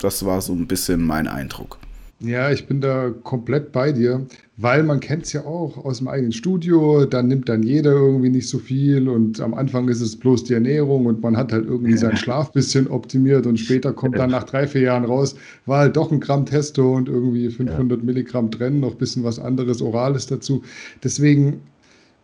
Das 0.00 0.26
war 0.26 0.40
so 0.40 0.54
ein 0.54 0.66
bisschen 0.66 1.06
mein 1.06 1.28
Eindruck. 1.28 1.78
Ja, 2.18 2.50
ich 2.50 2.66
bin 2.66 2.80
da 2.80 3.10
komplett 3.22 3.70
bei 3.70 3.92
dir, 3.92 4.26
weil 4.56 4.84
man 4.84 5.00
kennt 5.00 5.24
es 5.24 5.32
ja 5.32 5.44
auch 5.44 5.84
aus 5.84 5.98
dem 5.98 6.06
eigenen 6.08 6.32
Studio, 6.32 7.06
dann 7.06 7.26
nimmt 7.26 7.48
dann 7.48 7.64
jeder 7.64 7.92
irgendwie 7.92 8.28
nicht 8.28 8.48
so 8.48 8.58
viel 8.58 9.08
und 9.08 9.40
am 9.40 9.52
Anfang 9.52 9.88
ist 9.88 10.00
es 10.00 10.14
bloß 10.16 10.44
die 10.44 10.54
Ernährung 10.54 11.06
und 11.06 11.22
man 11.22 11.36
hat 11.36 11.52
halt 11.52 11.66
irgendwie 11.66 11.96
seinen 11.96 12.16
Schlaf 12.18 12.48
ein 12.48 12.52
bisschen 12.52 12.86
optimiert 12.86 13.46
und 13.46 13.58
später 13.58 13.92
kommt 13.92 14.16
dann 14.16 14.30
nach 14.30 14.44
drei, 14.44 14.68
vier 14.68 14.82
Jahren 14.82 15.04
raus, 15.04 15.34
war 15.66 15.80
halt 15.80 15.96
doch 15.96 16.12
ein 16.12 16.20
Gramm 16.20 16.46
Testo 16.46 16.94
und 16.94 17.08
irgendwie 17.08 17.50
500 17.50 17.98
ja. 17.98 18.04
Milligramm 18.04 18.50
trennen, 18.50 18.80
noch 18.80 18.92
ein 18.92 18.98
bisschen 18.98 19.24
was 19.24 19.40
anderes 19.40 19.82
Orales 19.82 20.26
dazu. 20.26 20.62
Deswegen 21.02 21.60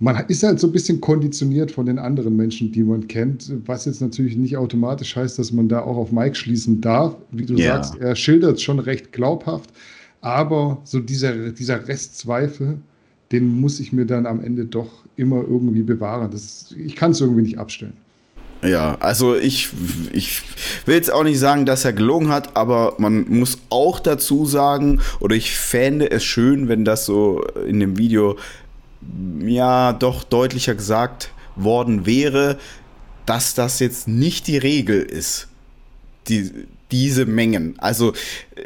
man 0.01 0.17
ist 0.29 0.43
halt 0.43 0.59
so 0.59 0.67
ein 0.67 0.73
bisschen 0.73 1.01
konditioniert 1.01 1.71
von 1.71 1.85
den 1.85 1.99
anderen 1.99 2.35
Menschen, 2.35 2.73
die 2.73 2.83
man 2.83 3.07
kennt, 3.07 3.53
was 3.67 3.85
jetzt 3.85 4.01
natürlich 4.01 4.35
nicht 4.35 4.57
automatisch 4.57 5.15
heißt, 5.15 5.39
dass 5.39 5.53
man 5.53 5.69
da 5.69 5.81
auch 5.81 5.97
auf 5.97 6.11
Mike 6.11 6.35
schließen 6.35 6.81
darf. 6.81 7.17
Wie 7.33 7.45
du 7.45 7.55
ja. 7.55 7.75
sagst, 7.75 8.01
er 8.01 8.17
schildert 8.17 8.57
es 8.57 8.63
schon 8.63 8.79
recht 8.79 9.13
glaubhaft, 9.13 9.71
aber 10.21 10.81
so 10.85 11.01
dieser, 11.01 11.51
dieser 11.51 11.89
Restzweifel, 11.89 12.79
den 13.33 13.61
muss 13.61 13.81
ich 13.81 13.93
mir 13.93 14.07
dann 14.07 14.27
am 14.27 14.43
Ende 14.43 14.65
doch 14.65 14.91
immer 15.17 15.43
irgendwie 15.43 15.83
bewahren. 15.83 16.31
Das, 16.31 16.75
ich 16.77 16.97
kann 16.97 17.13
es 17.13 17.21
irgendwie 17.21 17.43
nicht 17.43 17.59
abstellen. 17.59 17.97
Ja, 18.63 18.97
also 19.01 19.37
ich, 19.37 19.71
ich 20.13 20.43
will 20.85 20.95
jetzt 20.95 21.11
auch 21.11 21.25
nicht 21.25 21.39
sagen, 21.39 21.65
dass 21.65 21.85
er 21.87 21.95
gelogen 21.95 22.29
hat, 22.29 22.57
aber 22.57 22.95
man 22.99 23.27
muss 23.29 23.59
auch 23.71 24.01
dazu 24.01 24.45
sagen, 24.45 25.01
oder 25.19 25.35
ich 25.35 25.53
fände 25.53 26.11
es 26.11 26.25
schön, 26.25 26.69
wenn 26.69 26.85
das 26.85 27.07
so 27.07 27.43
in 27.67 27.81
dem 27.81 27.97
Video 27.97 28.37
ja 29.41 29.95
doch 29.95 30.25
deutlicher 30.25 30.75
gesagt 30.75 31.33
worden 31.57 32.05
wäre, 32.05 32.59
dass 33.25 33.55
das 33.55 33.79
jetzt 33.81 34.09
nicht 34.09 34.47
die 34.47 34.59
Regel 34.59 35.01
ist. 35.03 35.49
Die, 36.29 36.51
diese 36.93 37.27
Mengen. 37.27 37.75
Also 37.79 38.13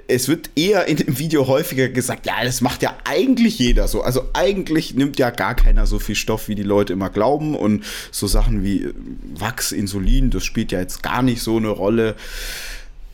es 0.09 0.29
wird 0.29 0.51
eher 0.57 0.87
in 0.87 0.97
dem 0.97 1.19
Video 1.19 1.47
häufiger 1.47 1.89
gesagt, 1.89 2.27
ja, 2.27 2.43
das 2.43 2.61
macht 2.61 2.83
ja 2.83 2.97
eigentlich 3.05 3.59
jeder 3.59 3.89
so. 3.89 4.03
Also 4.03 4.29
eigentlich 4.33 4.95
nimmt 4.95 5.19
ja 5.19 5.31
gar 5.31 5.55
keiner 5.55 5.87
so 5.87 5.99
viel 5.99 6.15
Stoff, 6.15 6.49
wie 6.49 6.55
die 6.55 6.63
Leute 6.63 6.93
immer 6.93 7.11
glauben. 7.11 7.55
Und 7.55 7.85
so 8.11 8.27
Sachen 8.27 8.65
wie 8.65 8.89
Wachs, 9.35 9.73
Insulin, 9.73 10.31
das 10.31 10.45
spielt 10.45 10.73
ja 10.73 10.81
jetzt 10.81 11.03
gar 11.03 11.23
nicht 11.23 11.43
so 11.43 11.57
eine 11.57 11.69
Rolle. 11.69 12.17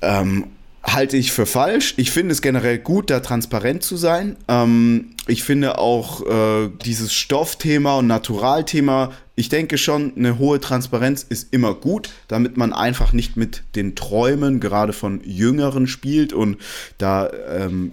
Ähm, 0.02 0.46
halte 0.82 1.16
ich 1.16 1.32
für 1.32 1.46
falsch. 1.46 1.94
Ich 1.96 2.10
finde 2.10 2.32
es 2.32 2.42
generell 2.42 2.78
gut, 2.78 3.10
da 3.10 3.20
transparent 3.20 3.82
zu 3.82 3.96
sein. 3.96 4.36
Ähm, 4.48 5.10
ich 5.26 5.42
finde 5.42 5.78
auch 5.78 6.26
äh, 6.26 6.70
dieses 6.84 7.12
Stoffthema 7.12 7.98
und 7.98 8.06
Naturalthema, 8.06 9.12
ich 9.36 9.48
denke 9.48 9.78
schon, 9.78 10.12
eine 10.16 10.38
hohe 10.38 10.60
Transparenz 10.60 11.24
ist 11.28 11.52
immer 11.52 11.74
gut, 11.74 12.10
damit 12.28 12.56
man 12.56 12.72
einfach 12.72 13.12
nicht 13.12 13.36
mit 13.36 13.62
den 13.74 13.94
Träumen 13.94 14.60
gerade 14.60 14.92
von 14.92 15.22
Jüngeren 15.24 15.86
spielt 15.86 16.32
und 16.32 16.58
da 16.98 17.30
ähm, 17.48 17.92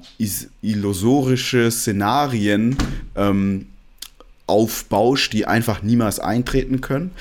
illusorische 0.62 1.72
Szenarien 1.72 2.78
ähm, 3.16 3.68
aufbauscht, 4.46 5.34
die 5.34 5.46
einfach 5.46 5.84
niemals 5.84 6.20
eintreten 6.20 6.82
können. 6.82 7.12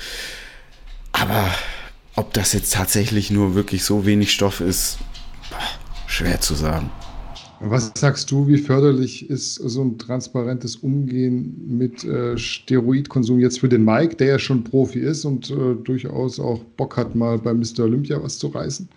Aber 1.13 1.49
ob 2.15 2.33
das 2.33 2.53
jetzt 2.53 2.73
tatsächlich 2.73 3.31
nur 3.31 3.55
wirklich 3.55 3.83
so 3.83 4.05
wenig 4.05 4.33
Stoff 4.33 4.59
ist, 4.59 4.97
Schwer 6.07 6.39
zu 6.39 6.55
sagen. 6.55 6.89
Was 7.59 7.91
sagst 7.95 8.29
du, 8.29 8.47
wie 8.47 8.57
förderlich 8.57 9.29
ist 9.29 9.55
so 9.55 9.81
ein 9.83 9.97
transparentes 9.97 10.75
Umgehen 10.75 11.77
mit 11.77 12.03
äh, 12.03 12.37
Steroidkonsum 12.37 13.39
jetzt 13.39 13.59
für 13.59 13.69
den 13.69 13.83
Mike, 13.83 14.15
der 14.15 14.27
ja 14.27 14.39
schon 14.39 14.63
Profi 14.63 14.99
ist 14.99 15.25
und 15.25 15.49
äh, 15.49 15.75
durchaus 15.83 16.39
auch 16.39 16.63
Bock 16.77 16.97
hat, 16.97 17.15
mal 17.15 17.39
bei 17.39 17.53
Mr. 17.53 17.79
Olympia 17.79 18.21
was 18.21 18.37
zu 18.37 18.47
reißen? 18.47 18.87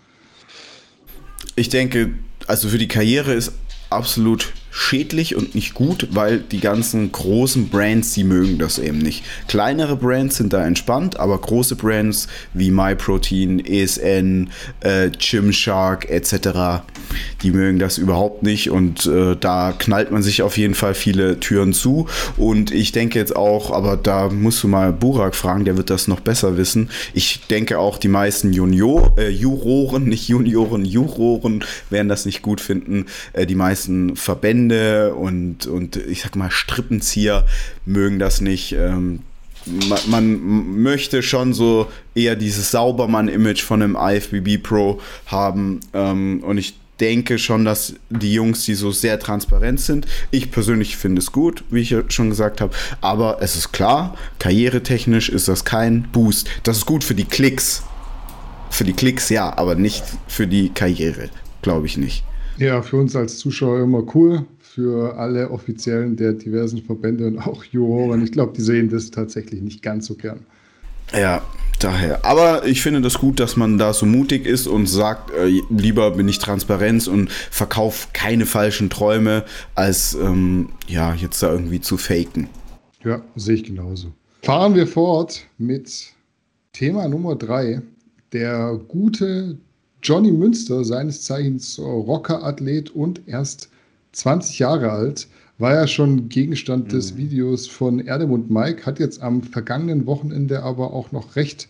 Ich 1.55 1.69
denke, 1.69 2.13
also 2.45 2.69
für 2.69 2.77
die 2.77 2.87
Karriere 2.87 3.33
ist 3.33 3.51
absolut 3.89 4.53
schädlich 4.81 5.35
und 5.35 5.55
nicht 5.55 5.73
gut, 5.73 6.09
weil 6.11 6.39
die 6.39 6.59
ganzen 6.59 7.11
großen 7.11 7.69
Brands, 7.69 8.13
die 8.13 8.23
mögen 8.23 8.57
das 8.57 8.79
eben 8.79 8.97
nicht. 8.97 9.23
Kleinere 9.47 9.95
Brands 9.95 10.37
sind 10.37 10.53
da 10.53 10.65
entspannt, 10.65 11.19
aber 11.19 11.37
große 11.39 11.75
Brands 11.75 12.27
wie 12.53 12.71
MyProtein, 12.71 13.63
ESN, 13.63 14.49
äh, 14.81 15.09
Gymshark 15.11 16.09
etc., 16.09 16.83
die 17.43 17.51
mögen 17.51 17.77
das 17.77 17.97
überhaupt 17.97 18.43
nicht 18.43 18.69
und 18.71 19.05
äh, 19.05 19.35
da 19.37 19.73
knallt 19.77 20.11
man 20.11 20.23
sich 20.23 20.41
auf 20.41 20.57
jeden 20.57 20.75
Fall 20.75 20.93
viele 20.93 21.39
Türen 21.39 21.73
zu 21.73 22.07
und 22.37 22.71
ich 22.71 22.91
denke 22.91 23.19
jetzt 23.19 23.35
auch, 23.35 23.71
aber 23.71 23.97
da 23.97 24.29
musst 24.29 24.63
du 24.63 24.67
mal 24.67 24.93
Burak 24.93 25.35
fragen, 25.35 25.65
der 25.65 25.77
wird 25.77 25.89
das 25.89 26.07
noch 26.07 26.21
besser 26.21 26.57
wissen. 26.57 26.89
Ich 27.13 27.41
denke 27.47 27.79
auch, 27.79 27.97
die 27.97 28.07
meisten 28.07 28.53
Junior, 28.53 29.13
äh, 29.17 29.29
Juroren, 29.29 30.05
nicht 30.05 30.27
Junioren, 30.27 30.85
Juroren 30.85 31.63
werden 31.89 32.07
das 32.07 32.25
nicht 32.25 32.41
gut 32.41 32.61
finden. 32.61 33.07
Äh, 33.33 33.45
die 33.45 33.55
meisten 33.55 34.15
Verbände 34.15 34.70
Verbände 34.71 35.13
und, 35.15 35.67
und 35.67 35.95
ich 35.97 36.21
sag 36.21 36.35
mal 36.35 36.51
Strippenzieher 36.51 37.45
mögen 37.85 38.19
das 38.19 38.41
nicht. 38.41 38.73
Ähm, 38.73 39.19
man, 39.65 39.99
man, 40.07 40.81
möchte 40.81 41.21
schon 41.21 41.53
so 41.53 41.87
eher 42.15 42.35
dieses 42.35 42.71
Saubermann-Image 42.71 43.61
von 43.61 43.81
einem 43.81 43.97
IFBB 43.99 44.63
Pro 44.63 44.99
haben. 45.27 45.81
Ähm, 45.93 46.43
und 46.43 46.57
ich 46.57 46.75
denke 46.99 47.37
schon, 47.37 47.65
dass 47.65 47.95
die 48.09 48.33
Jungs, 48.33 48.65
die 48.65 48.75
so 48.75 48.91
sehr 48.91 49.19
transparent 49.19 49.79
sind, 49.79 50.07
ich 50.29 50.51
persönlich 50.51 50.97
finde 50.97 51.19
es 51.19 51.31
gut, 51.31 51.63
wie 51.69 51.81
ich 51.81 51.95
schon 52.09 52.29
gesagt 52.29 52.61
habe. 52.61 52.73
Aber 53.01 53.37
es 53.41 53.55
ist 53.55 53.71
klar, 53.71 54.15
karrieretechnisch 54.39 55.29
ist 55.29 55.47
das 55.47 55.65
kein 55.65 56.03
Boost. 56.11 56.49
Das 56.63 56.77
ist 56.77 56.85
gut 56.85 57.03
für 57.03 57.15
die 57.15 57.25
Klicks. 57.25 57.83
Für 58.69 58.83
die 58.83 58.93
Klicks 58.93 59.29
ja, 59.29 59.57
aber 59.57 59.75
nicht 59.75 60.03
für 60.27 60.47
die 60.47 60.69
Karriere. 60.69 61.29
Glaube 61.61 61.85
ich 61.85 61.97
nicht. 61.97 62.23
Ja, 62.57 62.81
für 62.81 62.97
uns 62.97 63.15
als 63.15 63.37
Zuschauer 63.37 63.79
immer 63.79 64.03
cool. 64.15 64.45
Für 64.73 65.17
alle 65.17 65.51
Offiziellen 65.51 66.15
der 66.15 66.33
diversen 66.33 66.81
Verbände 66.81 67.27
und 67.27 67.39
auch 67.39 67.63
Juroren. 67.65 68.23
Ich 68.23 68.31
glaube, 68.31 68.53
die 68.55 68.61
sehen 68.61 68.89
das 68.89 69.11
tatsächlich 69.11 69.61
nicht 69.61 69.83
ganz 69.83 70.05
so 70.05 70.15
gern. 70.15 70.45
Ja, 71.13 71.41
daher. 71.79 72.23
Aber 72.25 72.65
ich 72.65 72.81
finde 72.81 73.01
das 73.01 73.15
gut, 73.15 73.39
dass 73.39 73.57
man 73.57 73.77
da 73.77 73.93
so 73.93 74.05
mutig 74.05 74.45
ist 74.45 74.67
und 74.67 74.87
sagt, 74.87 75.31
äh, 75.31 75.61
lieber 75.69 76.11
bin 76.11 76.29
ich 76.29 76.39
Transparenz 76.39 77.07
und 77.07 77.29
verkaufe 77.31 78.09
keine 78.13 78.45
falschen 78.45 78.89
Träume, 78.89 79.43
als 79.75 80.13
ähm, 80.13 80.69
ja, 80.87 81.13
jetzt 81.15 81.43
da 81.43 81.51
irgendwie 81.51 81.81
zu 81.81 81.97
faken. 81.97 82.47
Ja, 83.03 83.21
sehe 83.35 83.55
ich 83.55 83.63
genauso. 83.63 84.13
Fahren 84.43 84.75
wir 84.75 84.87
fort 84.87 85.41
mit 85.57 86.13
Thema 86.71 87.07
Nummer 87.07 87.35
drei. 87.35 87.81
Der 88.31 88.79
gute 88.87 89.57
Johnny 90.01 90.31
Münster, 90.31 90.85
seines 90.85 91.23
Zeichens 91.23 91.77
Rockerathlet 91.77 92.89
und 92.91 93.21
erst 93.27 93.69
20 94.13 94.59
Jahre 94.59 94.91
alt, 94.91 95.27
war 95.57 95.75
ja 95.75 95.87
schon 95.87 96.29
Gegenstand 96.29 96.85
mhm. 96.85 96.89
des 96.89 97.17
Videos 97.17 97.67
von 97.67 97.99
Erdem 97.99 98.45
Mike, 98.49 98.85
hat 98.85 98.99
jetzt 98.99 99.21
am 99.21 99.43
vergangenen 99.43 100.05
Wochenende 100.05 100.63
aber 100.63 100.93
auch 100.93 101.11
noch 101.11 101.35
recht 101.35 101.69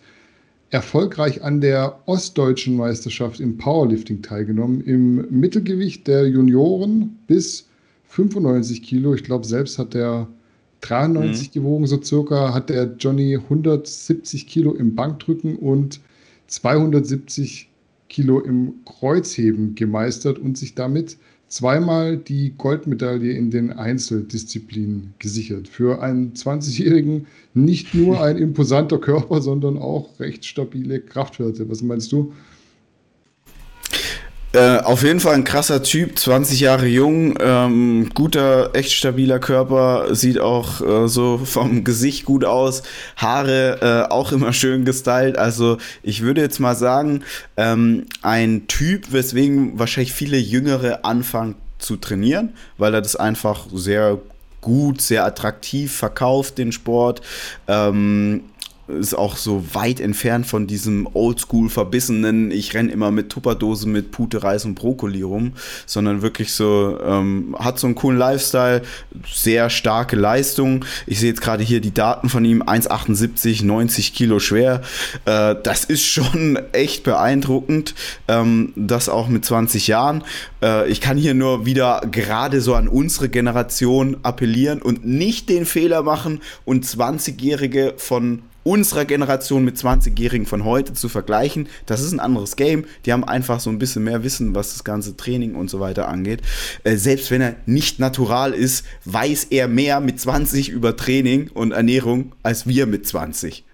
erfolgreich 0.70 1.42
an 1.42 1.60
der 1.60 2.00
Ostdeutschen 2.06 2.76
Meisterschaft 2.76 3.40
im 3.40 3.58
Powerlifting 3.58 4.22
teilgenommen. 4.22 4.80
Im 4.80 5.28
Mittelgewicht 5.30 6.06
der 6.06 6.26
Junioren 6.26 7.18
bis 7.26 7.68
95 8.08 8.82
Kilo. 8.82 9.14
Ich 9.14 9.24
glaube, 9.24 9.46
selbst 9.46 9.78
hat 9.78 9.94
er 9.94 10.28
93 10.80 11.48
mhm. 11.48 11.52
gewogen, 11.52 11.86
so 11.86 12.02
circa, 12.02 12.54
hat 12.54 12.70
der 12.70 12.94
Johnny 12.98 13.36
170 13.36 14.46
Kilo 14.46 14.72
im 14.72 14.94
Bankdrücken 14.94 15.56
und 15.56 16.00
270 16.46 17.64
Kilo 17.64 17.72
Kilo 18.12 18.40
im 18.40 18.84
Kreuzheben 18.84 19.74
gemeistert 19.74 20.38
und 20.38 20.58
sich 20.58 20.74
damit 20.74 21.16
zweimal 21.52 22.16
die 22.16 22.54
Goldmedaille 22.56 23.32
in 23.32 23.50
den 23.50 23.72
Einzeldisziplinen 23.72 25.12
gesichert. 25.18 25.68
Für 25.68 26.00
einen 26.00 26.32
20-Jährigen 26.32 27.26
nicht 27.52 27.92
nur 27.92 28.22
ein 28.22 28.38
imposanter 28.38 28.98
Körper, 28.98 29.42
sondern 29.42 29.76
auch 29.76 30.18
recht 30.18 30.46
stabile 30.46 31.00
Kraftwerte. 31.00 31.68
Was 31.68 31.82
meinst 31.82 32.10
du? 32.10 32.32
Äh, 34.54 34.80
auf 34.80 35.02
jeden 35.02 35.18
Fall 35.18 35.34
ein 35.34 35.44
krasser 35.44 35.82
Typ, 35.82 36.18
20 36.18 36.60
Jahre 36.60 36.86
jung, 36.86 37.38
ähm, 37.40 38.10
guter, 38.12 38.74
echt 38.74 38.92
stabiler 38.92 39.38
Körper, 39.38 40.14
sieht 40.14 40.38
auch 40.38 40.82
äh, 40.82 41.08
so 41.08 41.38
vom 41.38 41.84
Gesicht 41.84 42.26
gut 42.26 42.44
aus, 42.44 42.82
Haare 43.16 43.78
äh, 43.80 44.12
auch 44.12 44.30
immer 44.30 44.52
schön 44.52 44.84
gestylt. 44.84 45.38
Also 45.38 45.78
ich 46.02 46.20
würde 46.20 46.42
jetzt 46.42 46.60
mal 46.60 46.74
sagen, 46.74 47.22
ähm, 47.56 48.04
ein 48.20 48.66
Typ, 48.66 49.10
weswegen 49.10 49.78
wahrscheinlich 49.78 50.12
viele 50.12 50.36
Jüngere 50.36 51.02
anfangen 51.02 51.54
zu 51.78 51.96
trainieren, 51.96 52.50
weil 52.76 52.92
er 52.92 53.00
das 53.00 53.16
einfach 53.16 53.68
sehr 53.72 54.18
gut, 54.60 55.00
sehr 55.00 55.24
attraktiv 55.24 55.96
verkauft, 55.96 56.58
den 56.58 56.72
Sport. 56.72 57.22
Ähm, 57.68 58.44
ist 58.88 59.14
auch 59.14 59.36
so 59.36 59.64
weit 59.74 60.00
entfernt 60.00 60.46
von 60.46 60.66
diesem 60.66 61.08
oldschool 61.12 61.68
verbissenen, 61.68 62.50
ich 62.50 62.74
renne 62.74 62.90
immer 62.90 63.10
mit 63.10 63.30
Tupperdose 63.30 63.88
mit 63.88 64.10
Pute, 64.10 64.42
Reis 64.42 64.64
und 64.64 64.74
Brokkoli 64.74 65.22
rum, 65.22 65.52
sondern 65.86 66.22
wirklich 66.22 66.52
so, 66.52 66.98
ähm, 67.04 67.56
hat 67.58 67.78
so 67.78 67.86
einen 67.86 67.94
coolen 67.94 68.18
Lifestyle, 68.18 68.82
sehr 69.32 69.70
starke 69.70 70.16
Leistung. 70.16 70.84
Ich 71.06 71.20
sehe 71.20 71.30
jetzt 71.30 71.40
gerade 71.40 71.62
hier 71.62 71.80
die 71.80 71.94
Daten 71.94 72.28
von 72.28 72.44
ihm, 72.44 72.62
1,78, 72.62 73.64
90 73.64 74.14
Kilo 74.14 74.40
schwer. 74.40 74.82
Äh, 75.24 75.54
das 75.62 75.84
ist 75.84 76.04
schon 76.04 76.58
echt 76.72 77.04
beeindruckend, 77.04 77.94
ähm, 78.26 78.72
das 78.74 79.08
auch 79.08 79.28
mit 79.28 79.44
20 79.44 79.86
Jahren. 79.86 80.24
Äh, 80.62 80.90
ich 80.90 81.00
kann 81.00 81.16
hier 81.16 81.34
nur 81.34 81.66
wieder 81.66 82.02
gerade 82.10 82.60
so 82.60 82.74
an 82.74 82.88
unsere 82.88 83.28
Generation 83.28 84.16
appellieren 84.22 84.82
und 84.82 85.06
nicht 85.06 85.48
den 85.48 85.66
Fehler 85.66 86.02
machen 86.02 86.40
und 86.64 86.84
20-Jährige 86.84 87.94
von 87.96 88.42
unserer 88.64 89.04
Generation 89.04 89.64
mit 89.64 89.76
20-Jährigen 89.76 90.46
von 90.46 90.64
heute 90.64 90.92
zu 90.94 91.08
vergleichen. 91.08 91.68
Das 91.86 92.00
ist 92.00 92.12
ein 92.12 92.20
anderes 92.20 92.56
Game. 92.56 92.84
Die 93.04 93.12
haben 93.12 93.24
einfach 93.24 93.60
so 93.60 93.70
ein 93.70 93.78
bisschen 93.78 94.04
mehr 94.04 94.22
Wissen, 94.22 94.54
was 94.54 94.72
das 94.72 94.84
ganze 94.84 95.16
Training 95.16 95.54
und 95.54 95.70
so 95.70 95.80
weiter 95.80 96.08
angeht. 96.08 96.42
Äh, 96.84 96.96
selbst 96.96 97.30
wenn 97.30 97.40
er 97.40 97.56
nicht 97.66 97.98
natural 97.98 98.52
ist, 98.52 98.84
weiß 99.04 99.48
er 99.50 99.68
mehr 99.68 100.00
mit 100.00 100.20
20 100.20 100.68
über 100.68 100.96
Training 100.96 101.48
und 101.48 101.72
Ernährung 101.72 102.32
als 102.42 102.66
wir 102.66 102.86
mit 102.86 103.06
20 103.06 103.64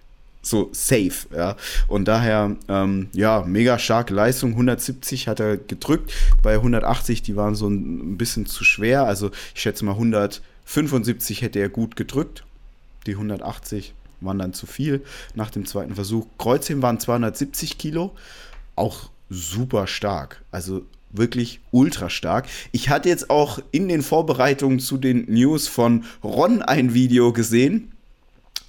so 0.41 0.71
safe, 0.73 1.27
ja. 1.35 1.57
Und 1.89 2.07
daher, 2.07 2.57
ähm, 2.69 3.09
ja, 3.13 3.45
mega 3.47 3.79
starke 3.79 4.15
Leistung. 4.15 4.53
170 4.53 5.29
hat 5.29 5.41
er 5.41 5.57
gedrückt. 5.57 6.13
Bei 6.43 6.55
180, 6.55 7.23
die 7.23 7.37
waren 7.37 7.55
so 7.55 7.69
ein 7.69 8.17
bisschen 8.17 8.47
zu 8.47 8.65
schwer. 8.65 9.05
Also 9.05 9.31
ich 9.55 9.61
schätze 9.61 9.85
mal 9.85 9.93
175 9.93 11.43
hätte 11.43 11.59
er 11.59 11.69
gut 11.69 11.97
gedrückt. 11.97 12.45
Die 13.07 13.13
180 13.13 13.95
waren 14.21 14.39
dann 14.39 14.53
zu 14.53 14.67
viel 14.67 15.03
nach 15.35 15.51
dem 15.51 15.67
zweiten 15.67 15.95
Versuch. 15.95 16.27
Kreuzheben 16.39 16.83
waren 16.83 17.01
270 17.01 17.79
Kilo, 17.79 18.15
auch 18.77 19.11
super 19.31 19.87
stark. 19.87 20.43
Also 20.51 20.83
wirklich 21.11 21.61
ultra 21.71 22.11
stark. 22.11 22.47
Ich 22.73 22.89
hatte 22.91 23.09
jetzt 23.09 23.31
auch 23.31 23.61
in 23.71 23.89
den 23.89 24.03
Vorbereitungen 24.03 24.79
zu 24.79 24.99
den 24.99 25.25
News 25.33 25.69
von 25.69 26.05
Ron 26.23 26.63
ein 26.63 26.95
Video 26.95 27.33
gesehen 27.33 27.93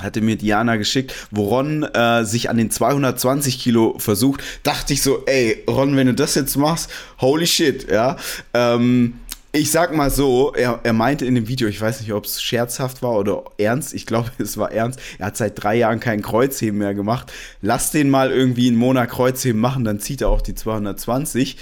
hatte 0.02 0.22
mir 0.22 0.38
Diana 0.38 0.78
geschickt, 0.78 1.14
wo 1.32 1.50
Ron 1.50 1.84
äh, 1.84 2.24
sich 2.24 2.50
an 2.50 2.58
den 2.58 2.72
220 2.72 3.60
Kilo 3.60 3.96
versucht, 4.00 4.42
dachte 4.64 4.94
ich 4.94 5.02
so, 5.02 5.26
ey, 5.26 5.64
Ron, 5.70 5.96
wenn 5.96 6.08
du 6.08 6.14
das 6.14 6.36
jetzt 6.36 6.56
machst, 6.56 6.90
holy 7.20 7.46
shit, 7.46 7.90
ja. 7.92 8.16
Ähm, 8.54 9.16
ich 9.52 9.72
sag 9.72 9.96
mal 9.96 10.12
so, 10.12 10.54
er, 10.54 10.80
er 10.84 10.94
meinte 10.94 11.26
in 11.26 11.34
dem 11.34 11.48
Video, 11.48 11.68
ich 11.68 11.82
weiß 11.82 12.02
nicht, 12.02 12.14
ob 12.14 12.26
es 12.26 12.42
scherzhaft 12.42 13.02
war 13.02 13.14
oder 13.14 13.44
ernst, 13.58 13.94
ich 13.94 14.06
glaube, 14.06 14.32
es 14.38 14.58
war 14.58 14.72
ernst, 14.72 15.00
er 15.18 15.28
hat 15.28 15.38
seit 15.38 15.62
drei 15.62 15.76
Jahren 15.76 16.00
kein 16.00 16.22
Kreuzheben 16.22 16.78
mehr 16.78 16.94
gemacht. 16.94 17.32
Lass 17.62 17.92
den 17.92 18.10
mal 18.10 18.32
irgendwie 18.32 18.68
einen 18.68 18.78
Monat 18.78 19.10
Kreuzheben 19.10 19.60
machen, 19.60 19.84
dann 19.84 20.00
zieht 20.00 20.22
er 20.22 20.30
auch 20.30 20.42
die 20.42 20.56
220. 20.56 21.58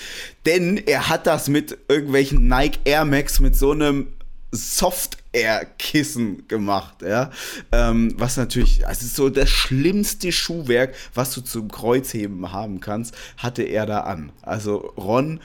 Denn 0.46 0.78
er 0.78 1.10
hat 1.10 1.28
das 1.28 1.48
mit 1.48 1.78
irgendwelchen 1.88 2.48
Nike 2.48 2.80
Air 2.84 3.06
Max 3.06 3.40
mit 3.40 3.56
so 3.56 3.72
einem 3.72 4.08
Soft 4.52 5.18
Air 5.38 5.66
Kissen 5.78 6.48
gemacht, 6.48 7.02
ja. 7.02 7.32
Ähm, 7.72 8.14
was 8.18 8.38
natürlich, 8.38 8.88
also 8.88 9.06
so 9.06 9.30
das 9.30 9.50
schlimmste 9.50 10.32
Schuhwerk, 10.32 10.96
was 11.14 11.34
du 11.34 11.42
zum 11.42 11.70
Kreuzheben 11.72 12.52
haben 12.52 12.80
kannst, 12.80 13.16
hatte 13.38 13.64
er 13.64 13.86
da 13.86 14.02
an. 14.02 14.32
Also 14.42 14.78
Ron, 14.98 15.40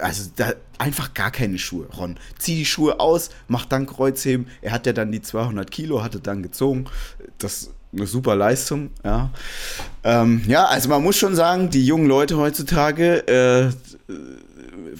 also 0.00 0.30
da 0.36 0.52
einfach 0.78 1.14
gar 1.14 1.30
keine 1.30 1.58
Schuhe. 1.58 1.86
Ron, 1.96 2.18
zieh 2.38 2.56
die 2.56 2.66
Schuhe 2.66 3.00
aus, 3.00 3.30
mach 3.48 3.64
dann 3.66 3.86
Kreuzheben. 3.86 4.46
Er 4.62 4.72
hat 4.72 4.86
ja 4.86 4.92
dann 4.92 5.12
die 5.12 5.22
200 5.22 5.70
Kilo, 5.70 6.02
hatte 6.02 6.20
dann 6.20 6.42
gezogen. 6.42 6.86
Das 7.38 7.70
eine 7.92 8.06
super 8.06 8.36
Leistung, 8.36 8.90
ja. 9.04 9.30
Ähm, 10.04 10.42
ja, 10.46 10.66
also 10.66 10.88
man 10.88 11.02
muss 11.02 11.16
schon 11.16 11.34
sagen, 11.34 11.70
die 11.70 11.84
jungen 11.84 12.06
Leute 12.06 12.36
heutzutage, 12.36 13.26
äh, 13.26 13.72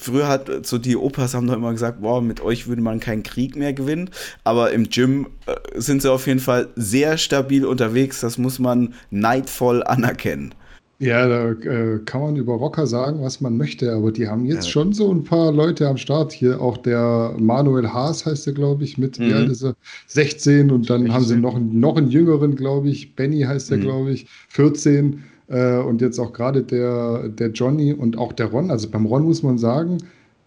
früher 0.01 0.29
hat 0.29 0.67
so 0.67 0.79
die 0.79 0.97
Opas 0.97 1.35
haben 1.35 1.47
doch 1.47 1.55
immer 1.55 1.73
gesagt, 1.73 2.01
boah, 2.01 2.23
mit 2.23 2.41
euch 2.41 2.67
würde 2.67 2.83
man 2.83 3.01
keinen 3.01 3.23
Krieg 3.23 3.57
mehr 3.57 3.73
gewinnen. 3.73 4.11
Aber 4.45 4.73
im 4.73 4.89
Gym 4.89 5.27
äh, 5.47 5.55
sind 5.75 6.03
sie 6.03 6.11
auf 6.11 6.27
jeden 6.27 6.41
Fall 6.41 6.69
sehr 6.77 7.19
stabil 7.19 7.65
unterwegs. 7.65 8.21
Das 8.21 8.39
muss 8.39 8.59
man 8.59 8.95
neidvoll 9.11 9.83
anerkennen. 9.83 10.55
Ja, 11.01 11.27
da 11.27 11.53
äh, 11.53 11.99
kann 12.05 12.21
man 12.21 12.37
über 12.37 12.53
Rocker 12.53 12.87
sagen, 12.87 13.23
was 13.23 13.41
man 13.41 13.57
möchte, 13.57 13.91
aber 13.91 14.13
die 14.13 14.29
haben 14.29 14.45
jetzt 14.45 14.67
ja. 14.67 14.73
schon 14.73 14.93
so 14.93 15.11
ein 15.11 15.25
paar 15.25 15.51
Leute 15.51 15.89
am 15.89 15.97
Start. 15.97 16.31
Hier 16.31 16.61
auch 16.61 16.77
der 16.77 17.35
Manuel 17.39 17.89
Haas 17.89 18.27
heißt 18.27 18.47
er, 18.47 18.53
glaube 18.53 18.85
ich, 18.85 18.99
mit 18.99 19.19
mhm. 19.19 19.47
diese 19.49 19.75
16 20.09 20.71
und 20.71 20.91
dann 20.91 21.01
16. 21.01 21.15
haben 21.15 21.25
sie 21.25 21.37
noch, 21.37 21.59
noch 21.59 21.97
einen 21.97 22.11
jüngeren, 22.11 22.55
glaube 22.55 22.91
ich. 22.91 23.17
Benny 23.17 23.41
heißt 23.41 23.71
er, 23.71 23.79
mhm. 23.79 23.83
glaube 23.83 24.11
ich, 24.11 24.27
14. 24.49 25.25
Äh, 25.51 25.79
und 25.79 26.01
jetzt 26.01 26.19
auch 26.19 26.33
gerade 26.33 26.63
der, 26.63 27.29
der 27.29 27.49
Johnny 27.49 27.93
und 27.93 28.17
auch 28.17 28.33
der 28.33 28.47
Ron. 28.47 28.71
Also 28.71 28.89
beim 28.89 29.05
Ron 29.07 29.25
muss 29.25 29.43
man 29.43 29.59
sagen, 29.59 29.99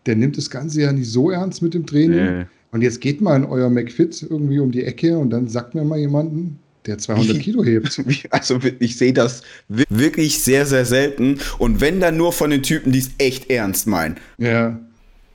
der 0.05 0.15
nimmt 0.15 0.37
das 0.37 0.49
Ganze 0.49 0.81
ja 0.81 0.91
nicht 0.91 1.09
so 1.09 1.29
ernst 1.29 1.61
mit 1.61 1.73
dem 1.73 1.85
Training. 1.85 2.37
Nee. 2.39 2.45
Und 2.71 2.81
jetzt 2.81 3.01
geht 3.01 3.21
mal 3.21 3.35
in 3.35 3.45
euer 3.45 3.69
McFit 3.69 4.25
irgendwie 4.27 4.59
um 4.59 4.71
die 4.71 4.83
Ecke 4.83 5.17
und 5.17 5.29
dann 5.29 5.47
sagt 5.47 5.75
mir 5.75 5.83
mal 5.83 5.99
jemanden, 5.99 6.59
der 6.85 6.97
200 6.97 7.39
Kilo 7.39 7.63
hebt. 7.63 8.01
Also 8.29 8.59
ich 8.79 8.97
sehe 8.97 9.13
das 9.13 9.43
wirklich 9.69 10.41
sehr, 10.41 10.65
sehr 10.65 10.85
selten. 10.85 11.37
Und 11.59 11.81
wenn 11.81 11.99
dann 11.99 12.17
nur 12.17 12.33
von 12.33 12.49
den 12.49 12.63
Typen, 12.63 12.91
die 12.91 12.99
es 12.99 13.11
echt 13.19 13.49
ernst 13.49 13.87
meinen. 13.87 14.17
Ja. 14.37 14.79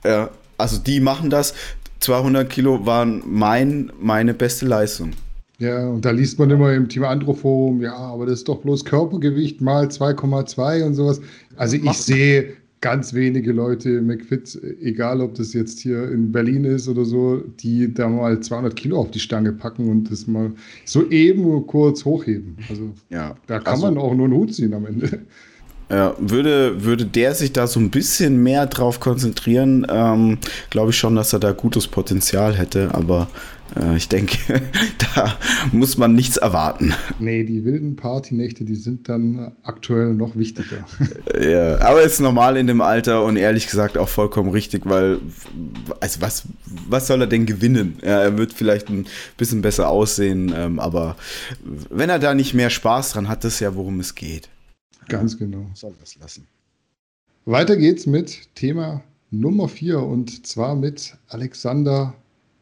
Ja, 0.03 0.29
also 0.57 0.77
die 0.79 0.99
machen 0.99 1.29
das. 1.29 1.53
200 2.01 2.49
Kilo 2.49 2.85
waren 2.85 3.23
mein, 3.25 3.91
meine 3.99 4.33
beste 4.33 4.65
Leistung. 4.65 5.11
Ja, 5.59 5.87
und 5.89 6.05
da 6.05 6.11
liest 6.11 6.39
man 6.39 6.49
immer 6.49 6.73
im 6.73 6.87
Team 6.87 7.03
Andro-Forum, 7.03 7.81
ja, 7.81 7.93
aber 7.93 8.25
das 8.25 8.39
ist 8.39 8.47
doch 8.47 8.59
bloß 8.61 8.85
Körpergewicht 8.85 9.59
mal 9.59 9.87
2,2 9.87 10.85
und 10.85 10.93
sowas. 10.95 11.19
Also 11.57 11.75
ich 11.75 11.93
sehe 11.93 12.53
ganz 12.81 13.13
wenige 13.13 13.51
Leute 13.51 13.89
im 13.89 14.07
McFit, 14.07 14.57
egal 14.81 15.19
ob 15.19 15.35
das 15.35 15.53
jetzt 15.53 15.79
hier 15.79 16.09
in 16.09 16.31
Berlin 16.31 16.63
ist 16.63 16.87
oder 16.87 17.03
so, 17.03 17.43
die 17.59 17.93
da 17.93 18.07
mal 18.07 18.39
200 18.39 18.73
Kilo 18.75 18.99
auf 18.99 19.11
die 19.11 19.19
Stange 19.19 19.51
packen 19.51 19.89
und 19.89 20.09
das 20.09 20.27
mal 20.27 20.51
so 20.85 21.09
eben 21.09 21.67
kurz 21.67 22.05
hochheben. 22.05 22.57
Also 22.69 22.91
ja, 23.09 23.35
da 23.47 23.59
kann 23.59 23.73
also, 23.73 23.87
man 23.87 23.97
auch 23.97 24.15
nur 24.15 24.27
einen 24.27 24.35
Hut 24.35 24.53
ziehen 24.53 24.73
am 24.73 24.85
Ende. 24.85 25.19
Ja, 25.91 26.15
würde, 26.19 26.83
würde 26.83 27.03
der 27.03 27.33
sich 27.33 27.51
da 27.51 27.65
so 27.65 27.79
ein 27.79 27.89
bisschen 27.89 28.43
mehr 28.43 28.67
drauf 28.67 28.99
konzentrieren, 28.99 29.87
ähm, 29.89 30.37
glaube 30.69 30.91
ich 30.91 30.97
schon, 30.97 31.15
dass 31.15 31.33
er 31.33 31.39
da 31.39 31.51
gutes 31.51 31.87
Potenzial 31.87 32.55
hätte, 32.55 32.93
aber 32.93 33.27
ich 33.95 34.09
denke, 34.09 34.37
da 35.15 35.37
muss 35.71 35.97
man 35.97 36.13
nichts 36.13 36.37
erwarten. 36.37 36.93
Nee, 37.19 37.43
die 37.43 37.65
wilden 37.65 37.95
Partynächte, 37.95 38.65
die 38.65 38.75
sind 38.75 39.09
dann 39.09 39.51
aktuell 39.63 40.13
noch 40.13 40.35
wichtiger. 40.35 40.85
ja, 41.39 41.79
aber 41.81 42.01
ist 42.01 42.19
normal 42.19 42.57
in 42.57 42.67
dem 42.67 42.81
Alter 42.81 43.23
und 43.23 43.37
ehrlich 43.37 43.67
gesagt 43.67 43.97
auch 43.97 44.09
vollkommen 44.09 44.49
richtig, 44.49 44.85
weil, 44.85 45.19
also 45.99 46.21
was, 46.21 46.43
was 46.65 47.07
soll 47.07 47.21
er 47.21 47.27
denn 47.27 47.45
gewinnen? 47.45 47.97
Ja, 48.01 48.21
er 48.21 48.37
wird 48.37 48.53
vielleicht 48.53 48.89
ein 48.89 49.05
bisschen 49.37 49.61
besser 49.61 49.89
aussehen, 49.89 50.53
ähm, 50.55 50.79
aber 50.79 51.15
wenn 51.89 52.09
er 52.09 52.19
da 52.19 52.33
nicht 52.33 52.53
mehr 52.53 52.69
Spaß 52.69 53.13
dran 53.13 53.27
hat, 53.27 53.43
das 53.43 53.55
ist 53.55 53.59
ja, 53.59 53.75
worum 53.75 53.99
es 53.99 54.15
geht. 54.15 54.49
Ganz 55.07 55.37
genau. 55.37 55.65
Soll 55.73 55.93
das 55.99 56.15
lassen. 56.17 56.47
Weiter 57.45 57.77
geht's 57.77 58.05
mit 58.05 58.53
Thema 58.55 59.03
Nummer 59.31 59.67
4 59.67 59.99
und 59.99 60.45
zwar 60.45 60.75
mit 60.75 61.17
Alexander 61.27 62.13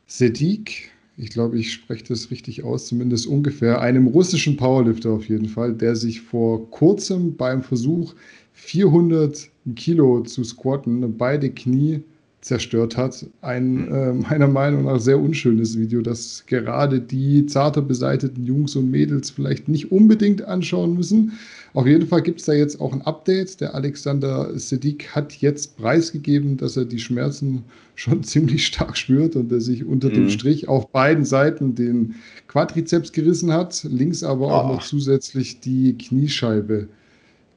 Sedik. 0.06 0.92
Ich 1.20 1.32
glaube, 1.32 1.58
ich 1.58 1.74
spreche 1.74 2.04
das 2.06 2.30
richtig 2.30 2.64
aus, 2.64 2.88
zumindest 2.88 3.26
ungefähr. 3.26 3.82
Einem 3.82 4.06
russischen 4.06 4.56
Powerlifter 4.56 5.10
auf 5.12 5.28
jeden 5.28 5.50
Fall, 5.50 5.74
der 5.74 5.96
sich 5.96 6.22
vor 6.22 6.70
kurzem 6.70 7.36
beim 7.36 7.64
Versuch 7.64 8.14
400 8.54 9.50
Kilo 9.76 10.22
zu 10.22 10.44
squatten, 10.44 11.18
beide 11.18 11.50
Knie 11.50 12.04
zerstört 12.48 12.98
hat. 12.98 13.26
Ein 13.42 13.92
äh, 13.92 14.14
meiner 14.14 14.48
Meinung 14.48 14.86
nach 14.86 15.00
sehr 15.00 15.20
unschönes 15.20 15.78
Video, 15.78 16.02
das 16.02 16.44
gerade 16.48 17.00
die 17.00 17.46
zarter 17.46 17.82
beseiteten 17.82 18.46
Jungs 18.46 18.76
und 18.76 18.90
Mädels 18.90 19.30
vielleicht 19.30 19.68
nicht 19.68 19.92
unbedingt 19.92 20.44
anschauen 20.44 20.96
müssen. 20.96 21.34
Auf 21.74 21.86
jeden 21.86 22.08
Fall 22.08 22.22
gibt 22.22 22.40
es 22.40 22.46
da 22.46 22.54
jetzt 22.54 22.82
auch 22.82 22.94
ein 22.94 23.02
Update. 23.04 23.62
Der 23.62 23.76
Alexander 23.76 24.58
Sedik 24.58 25.10
hat 25.16 25.34
jetzt 25.34 25.78
preisgegeben, 25.78 26.58
dass 26.58 26.78
er 26.78 26.86
die 26.86 27.00
Schmerzen 27.00 27.64
schon 27.96 28.24
ziemlich 28.24 28.66
stark 28.66 28.98
spürt 28.98 29.36
und 29.36 29.52
er 29.52 29.62
sich 29.62 29.86
unter 29.86 30.10
mhm. 30.10 30.14
dem 30.14 30.30
Strich 30.30 30.68
auf 30.68 30.92
beiden 30.92 31.26
Seiten 31.26 31.76
den 31.76 32.16
Quadrizeps 32.48 33.12
gerissen 33.12 33.52
hat, 33.52 33.84
links 33.84 34.24
aber 34.24 34.54
auch 34.54 34.70
oh. 34.70 34.74
noch 34.74 34.84
zusätzlich 34.84 35.60
die 35.60 35.98
Kniescheibe 35.98 36.88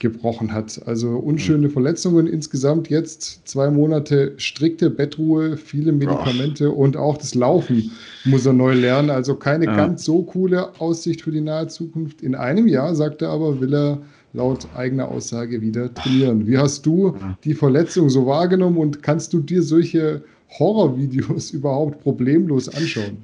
gebrochen 0.01 0.53
hat. 0.53 0.83
Also 0.87 1.11
unschöne 1.11 1.69
mhm. 1.69 1.73
Verletzungen 1.73 2.27
insgesamt 2.27 2.91
jetzt 2.91 3.47
zwei 3.47 3.71
Monate 3.71 4.35
strikte 4.39 4.91
Bettruhe, 4.91 5.57
viele 5.57 5.93
Medikamente 5.93 6.75
oh. 6.75 6.83
und 6.83 6.97
auch 6.97 7.17
das 7.17 7.35
Laufen 7.35 7.93
muss 8.25 8.45
er 8.47 8.53
neu 8.53 8.75
lernen. 8.75 9.11
Also 9.11 9.37
keine 9.37 9.67
ja. 9.67 9.77
ganz 9.77 10.05
so 10.05 10.23
coole 10.23 10.81
Aussicht 10.81 11.23
für 11.23 11.31
die 11.31 11.41
nahe 11.41 11.69
Zukunft. 11.69 12.23
In 12.23 12.35
einem 12.35 12.67
Jahr, 12.67 12.95
sagt 12.97 13.23
er 13.23 13.29
aber, 13.29 13.61
will 13.61 13.75
er 13.75 13.99
laut 14.33 14.67
eigener 14.75 15.09
Aussage 15.09 15.61
wieder 15.61 15.93
trainieren. 15.93 16.47
Wie 16.47 16.59
hast 16.59 16.87
du 16.87 17.15
die 17.45 17.55
Verletzung 17.55 18.09
so 18.09 18.27
wahrgenommen 18.27 18.79
und 18.79 19.03
kannst 19.03 19.33
du 19.33 19.41
dir 19.41 19.63
solche 19.63 20.23
Horrorvideos 20.59 21.51
überhaupt 21.53 22.03
problemlos 22.03 22.69
anschauen? 22.69 23.19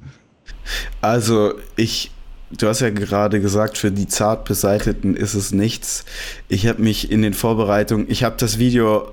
Also 1.00 1.54
ich 1.76 2.10
Du 2.50 2.68
hast 2.68 2.80
ja 2.80 2.90
gerade 2.90 3.40
gesagt, 3.40 3.76
für 3.76 3.90
die 3.90 4.06
zart 4.06 4.44
beseiteten 4.44 5.16
ist 5.16 5.34
es 5.34 5.50
nichts. 5.50 6.04
Ich 6.48 6.68
habe 6.68 6.80
mich 6.80 7.10
in 7.10 7.22
den 7.22 7.34
Vorbereitungen, 7.34 8.06
ich 8.08 8.22
habe 8.22 8.36
das 8.38 8.58
Video 8.58 9.10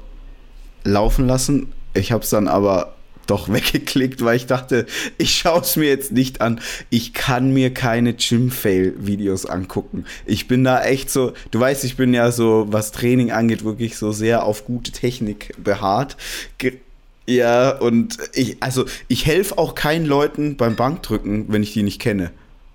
laufen 0.84 1.26
lassen, 1.26 1.72
ich 1.96 2.12
habe 2.12 2.24
es 2.24 2.30
dann 2.30 2.48
aber 2.48 2.94
doch 3.26 3.50
weggeklickt, 3.52 4.24
weil 4.24 4.36
ich 4.36 4.46
dachte, 4.46 4.86
ich 5.18 5.36
schaue 5.36 5.62
es 5.62 5.76
mir 5.78 5.90
jetzt 5.90 6.12
nicht 6.12 6.42
an. 6.42 6.62
Ich 6.92 7.14
kann 7.14 7.52
mir 7.52 7.74
keine 7.74 8.14
Gym-Fail-Videos 8.14 9.48
angucken. 9.48 10.06
Ich 10.28 10.48
bin 10.48 10.64
da 10.64 10.84
echt 10.84 11.10
so, 11.10 11.34
du 11.50 11.60
weißt, 11.60 11.86
ich 11.86 11.98
bin 11.98 12.14
ja 12.14 12.32
so, 12.32 12.68
was 12.70 12.92
Training 12.92 13.32
angeht, 13.32 13.64
wirklich 13.64 13.98
so 13.98 14.12
sehr 14.12 14.44
auf 14.44 14.66
gute 14.66 14.92
Technik 14.92 15.56
beharrt. 15.58 16.18
Ge 16.60 16.78
ja, 17.26 17.78
und 17.78 18.18
ich, 18.34 18.58
also 18.62 18.84
ich 19.08 19.26
helfe 19.26 19.58
auch 19.58 19.76
keinen 19.76 20.06
Leuten 20.06 20.58
beim 20.58 20.76
Bankdrücken, 20.76 21.46
wenn 21.48 21.64
ich 21.64 21.72
die 21.72 21.82
nicht 21.84 22.02
kenne. 22.02 22.32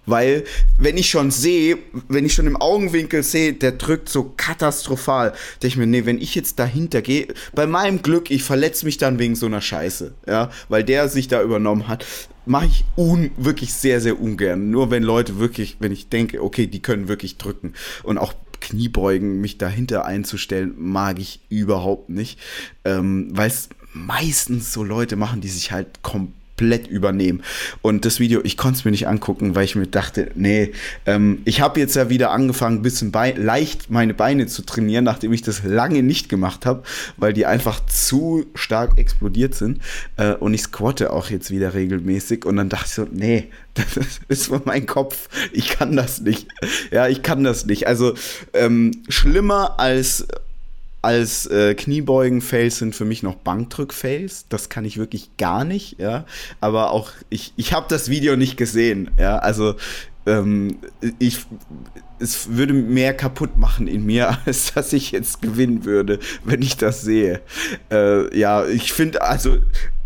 Weil, 0.09 0.44
wenn 0.79 0.97
ich 0.97 1.11
schon 1.11 1.31
sehe, 1.31 1.79
wenn 2.09 2.25
ich 2.25 2.35
schon 2.35 2.47
im 2.47 2.57
Augenwinkel 2.57 3.23
sehe, 3.23 3.53
der 3.53 3.73
drückt 3.73 4.09
so 4.09 4.33
katastrophal, 4.37 5.33
denke 5.62 5.66
ich 5.66 5.77
mir, 5.77 5.87
nee, 5.87 6.07
wenn 6.07 6.21
ich 6.21 6.35
jetzt 6.35 6.59
dahinter 6.59 7.03
gehe, 7.03 7.29
bei 7.55 7.66
meinem 7.66 8.03
Glück, 8.03 8.31
ich 8.31 8.42
verletze 8.42 8.85
mich 8.87 8.99
dann 8.99 9.18
wegen 9.18 9.37
so 9.37 9.47
einer 9.47 9.61
Scheiße, 9.61 10.14
ja, 10.27 10.51
weil 10.68 10.85
der 10.85 11.09
sich 11.09 11.29
da 11.29 11.42
übernommen 11.42 11.88
hat, 11.88 12.07
mache 12.47 12.66
ich 12.66 12.85
un, 12.97 13.31
wirklich 13.37 13.75
sehr, 13.75 14.01
sehr 14.01 14.21
ungern. 14.21 14.71
Nur 14.71 14.90
wenn 14.90 15.03
Leute 15.03 15.38
wirklich, 15.38 15.77
wenn 15.81 15.92
ich 15.92 16.09
denke, 16.09 16.42
okay, 16.42 16.66
die 16.66 16.81
können 16.81 17.09
wirklich 17.09 17.37
drücken 17.37 17.75
und 18.03 18.18
auch 18.18 18.33
Kniebeugen, 18.61 19.40
mich 19.40 19.59
dahinter 19.59 20.05
einzustellen, 20.05 20.75
mag 20.79 21.18
ich 21.18 21.40
überhaupt 21.49 22.09
nicht, 22.09 22.40
ähm, 22.85 23.29
weil 23.31 23.49
es 23.49 23.68
meistens 23.92 24.73
so 24.73 24.83
Leute 24.83 25.16
machen, 25.16 25.40
die 25.40 25.49
sich 25.49 25.71
halt 25.71 26.03
komplett 26.03 26.38
komplett 26.59 26.88
übernehmen. 26.88 27.42
Und 27.83 28.05
das 28.05 28.18
Video, 28.18 28.40
ich 28.42 28.57
konnte 28.57 28.79
es 28.79 28.85
mir 28.85 28.90
nicht 28.90 29.07
angucken, 29.07 29.55
weil 29.55 29.64
ich 29.64 29.77
mir 29.77 29.87
dachte, 29.87 30.31
nee, 30.35 30.73
ähm, 31.07 31.40
ich 31.44 31.61
habe 31.61 31.79
jetzt 31.79 31.94
ja 31.94 32.09
wieder 32.09 32.33
angefangen, 32.33 32.79
ein 32.79 32.83
bisschen 32.83 33.12
leicht 33.12 33.90
meine 33.90 34.12
Beine 34.12 34.49
zu 34.49 34.62
trainieren, 34.62 35.05
nachdem 35.05 35.33
ich 35.33 35.42
das 35.42 35.62
lange 35.62 36.03
nicht 36.03 36.29
gemacht 36.29 36.66
habe, 36.66 36.83
weil 37.16 37.33
die 37.33 37.47
einfach 37.47 37.85
zu 37.87 38.47
stark 38.55 38.99
explodiert 38.99 39.55
sind. 39.55 39.81
Äh, 40.16 40.35
und 40.35 40.53
ich 40.53 40.62
squatte 40.62 41.12
auch 41.12 41.31
jetzt 41.31 41.51
wieder 41.51 41.75
regelmäßig. 41.75 42.44
Und 42.44 42.57
dann 42.57 42.68
dachte 42.68 42.87
ich 42.88 42.94
so, 42.94 43.07
nee, 43.11 43.51
das 43.75 44.21
ist 44.27 44.47
für 44.47 44.61
mein 44.64 44.87
Kopf. 44.87 45.29
Ich 45.53 45.68
kann 45.68 45.94
das 45.94 46.21
nicht. 46.21 46.49
Ja, 46.90 47.07
ich 47.07 47.23
kann 47.23 47.44
das 47.44 47.66
nicht. 47.66 47.87
Also 47.87 48.14
ähm, 48.53 49.03
schlimmer 49.09 49.79
als 49.79 50.27
als 51.09 51.47
äh, 51.47 51.75
Kniebeugen-Fails 51.75 52.77
sind 52.77 52.94
für 52.94 53.07
mich 53.07 53.23
noch 53.23 53.37
Bankdrück-Fails. 53.37 54.44
Das 54.51 54.68
kann 54.68 54.85
ich 54.85 54.99
wirklich 54.99 55.38
gar 55.38 55.64
nicht, 55.64 55.99
ja. 55.99 56.27
Aber 56.61 56.90
auch, 56.90 57.12
ich, 57.31 57.55
ich 57.57 57.73
habe 57.73 57.87
das 57.88 58.11
Video 58.11 58.37
nicht 58.37 58.59
gesehen, 58.59 59.11
ja. 59.18 59.38
Also, 59.38 59.77
ähm, 60.27 60.77
ich, 61.18 61.47
es 62.18 62.51
würde 62.51 62.75
mehr 62.75 63.14
kaputt 63.14 63.57
machen 63.57 63.88
in 63.88 64.05
mir, 64.05 64.37
als 64.44 64.75
dass 64.75 64.92
ich 64.92 65.12
jetzt 65.12 65.40
gewinnen 65.40 65.87
würde, 65.87 66.18
wenn 66.44 66.61
ich 66.61 66.77
das 66.77 67.01
sehe. 67.01 67.40
Äh, 67.90 68.38
ja, 68.38 68.66
ich 68.66 68.92
finde, 68.92 69.23
also, 69.23 69.57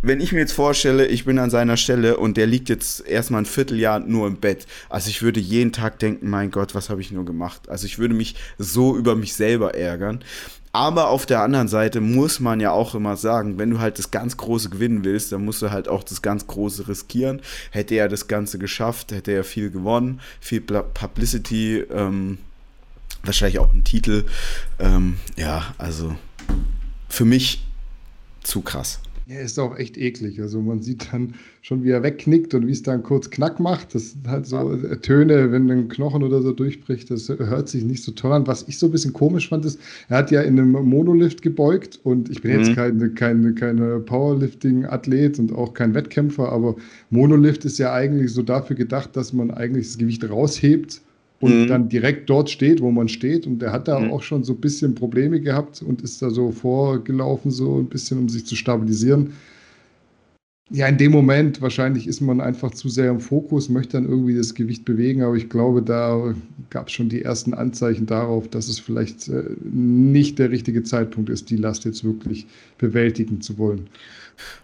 wenn 0.03 0.21
ich 0.21 0.31
mir 0.31 0.38
jetzt 0.38 0.53
vorstelle, 0.53 1.07
ich 1.07 1.25
bin 1.25 1.41
an 1.41 1.51
seiner 1.51 1.77
Stelle 1.77 2.17
und 2.17 2.37
der 2.37 2.47
liegt 2.47 2.69
jetzt 2.69 3.05
erstmal 3.09 3.43
ein 3.43 3.47
Vierteljahr 3.47 3.99
nur 3.99 4.29
im 4.29 4.37
Bett. 4.37 4.67
Also 4.88 5.11
ich 5.11 5.23
würde 5.23 5.41
jeden 5.41 5.73
Tag 5.73 5.99
denken, 5.99 6.31
mein 6.31 6.53
Gott, 6.53 6.77
was 6.77 6.91
habe 6.91 7.01
ich 7.01 7.11
nur 7.11 7.25
gemacht? 7.25 7.69
Also 7.69 7.87
ich 7.87 7.99
würde 7.99 8.15
mich 8.15 8.37
so 8.57 8.97
über 8.97 9.17
mich 9.17 9.35
selber 9.35 9.75
ärgern. 9.75 10.25
Aber 10.73 11.09
auf 11.09 11.27
der 11.27 11.43
anderen 11.43 11.69
Seite 11.69 12.01
muss 12.01 12.41
man 12.41 12.59
ja 12.59 12.73
auch 12.73 12.95
immer 12.95 13.17
sagen, 13.17 13.59
wenn 13.59 13.71
du 13.71 13.79
halt 13.79 13.99
das 13.99 14.11
ganz 14.11 14.39
Große 14.39 14.71
gewinnen 14.71 15.05
willst, 15.05 15.31
dann 15.31 15.45
musst 15.45 15.61
du 15.61 15.71
halt 15.71 15.87
auch 15.87 16.03
das 16.03 16.23
ganz 16.23 16.47
Große 16.47 16.89
riskieren. 16.89 17.43
Hätte 17.71 17.95
er 17.95 18.09
das 18.09 18.27
Ganze 18.27 18.59
geschafft, 18.59 19.13
hätte 19.13 19.33
er 19.33 19.45
viel 19.45 19.71
gewonnen, 19.71 20.21
viel 20.41 20.63
Publicity, 20.63 21.81
ähm, 21.91 22.39
wahrscheinlich 23.23 23.59
auch 23.59 23.71
einen 23.71 23.85
Titel. 23.85 24.25
Ähm, 24.79 25.19
ja, 25.37 25.75
also 25.77 26.17
für 27.07 27.27
mich 27.27 27.67
zu 28.43 28.63
krass. 28.63 29.02
Ja, 29.27 29.39
ist 29.39 29.59
auch 29.59 29.79
echt 29.79 29.97
eklig. 29.97 30.41
Also 30.41 30.61
man 30.61 30.83
sieht 30.83 31.13
dann 31.13 31.35
schon, 31.61 31.85
wie 31.85 31.91
er 31.91 32.03
wegknickt 32.03 32.55
und 32.55 32.67
wie 32.67 32.73
es 32.73 32.83
dann 32.83 33.03
kurz 33.05 33.31
Knack 33.31 33.61
macht. 33.61 33.95
Das 33.95 34.13
sind 34.13 34.27
halt 34.27 34.47
so 34.47 34.75
ja. 34.75 34.97
Töne, 34.97 35.53
wenn 35.53 35.71
ein 35.71 35.89
Knochen 35.89 36.25
oder 36.25 36.43
so 36.43 36.53
durchbricht. 36.53 37.11
Das 37.11 37.29
hört 37.29 37.69
sich 37.69 37.85
nicht 37.85 38.03
so 38.03 38.13
toll 38.13 38.33
an. 38.33 38.47
Was 38.49 38.67
ich 38.67 38.79
so 38.79 38.87
ein 38.87 38.93
bisschen 38.93 39.13
komisch 39.13 39.49
fand, 39.49 39.65
ist, 39.65 39.79
er 40.09 40.19
hat 40.19 40.31
ja 40.33 40.43
in 40.43 40.59
einem 40.59 40.73
Monolift 40.73 41.41
gebeugt 41.41 42.01
und 42.03 42.31
ich 42.31 42.43
bin 42.43 42.53
mhm. 42.53 42.59
jetzt 42.59 42.75
kein 42.75 43.15
keine, 43.15 43.55
keine 43.55 44.01
Powerlifting-Athlet 44.01 45.39
und 45.39 45.53
auch 45.53 45.73
kein 45.73 45.95
Wettkämpfer, 45.95 46.51
aber 46.51 46.75
Monolift 47.11 47.65
ist 47.65 47.79
ja 47.79 47.93
eigentlich 47.93 48.33
so 48.33 48.43
dafür 48.43 48.77
gedacht, 48.77 49.17
dass 49.17 49.33
man 49.33 49.51
eigentlich 49.51 49.87
das 49.87 49.99
Gewicht 49.99 50.29
raushebt 50.29 51.01
und 51.43 51.63
mhm. 51.63 51.67
dann 51.67 51.89
direkt 51.89 52.31
dort 52.31 52.51
steht, 52.51 52.81
wo 52.81 52.93
man 52.93 53.09
steht. 53.09 53.49
Und 53.49 53.61
der 53.61 53.73
hat 53.73 53.89
da 53.89 53.99
mhm. 53.99 54.13
auch 54.13 54.23
schon 54.23 54.45
so 54.45 54.53
ein 54.53 54.61
bisschen 54.61 54.95
Probleme 54.95 55.41
gehabt 55.41 55.83
und 55.83 56.01
ist 56.01 56.23
da 56.23 56.31
so 56.31 56.53
vorgelaufen, 56.53 57.51
so 57.51 57.79
ein 57.79 57.89
bisschen, 57.89 58.19
um 58.19 58.29
sich 58.29 58.47
zu 58.47 58.55
stabilisieren. 58.55 59.33
Ja, 60.75 60.87
in 60.87 60.97
dem 60.97 61.13
Moment 61.13 61.61
wahrscheinlich 61.61 62.07
ist 62.07 62.23
man 62.23 62.41
einfach 62.41 62.71
zu 62.71 62.89
sehr 62.89 63.11
im 63.11 63.21
Fokus, 63.21 63.69
möchte 63.69 63.99
dann 63.99 64.09
irgendwie 64.09 64.35
das 64.35 64.55
Gewicht 64.55 64.87
bewegen, 64.87 65.23
aber 65.23 65.37
ich 65.37 65.51
glaube, 65.51 65.83
da 65.83 66.35
gab 66.71 66.89
es 66.89 66.95
schon 66.95 67.11
die 67.11 67.21
ersten 67.21 67.53
Anzeichen 67.53 68.07
darauf, 68.07 68.49
dass 68.49 68.69
es 68.69 68.79
vielleicht 68.79 69.29
äh, 69.29 69.43
nicht 69.71 70.39
der 70.39 70.51
richtige 70.51 70.83
Zeitpunkt 70.83 71.29
ist, 71.29 71.51
die 71.51 71.57
Last 71.57 71.85
jetzt 71.85 72.05
wirklich 72.05 72.47
bewältigen 72.79 73.43
zu 73.43 73.59
wollen. 73.59 73.89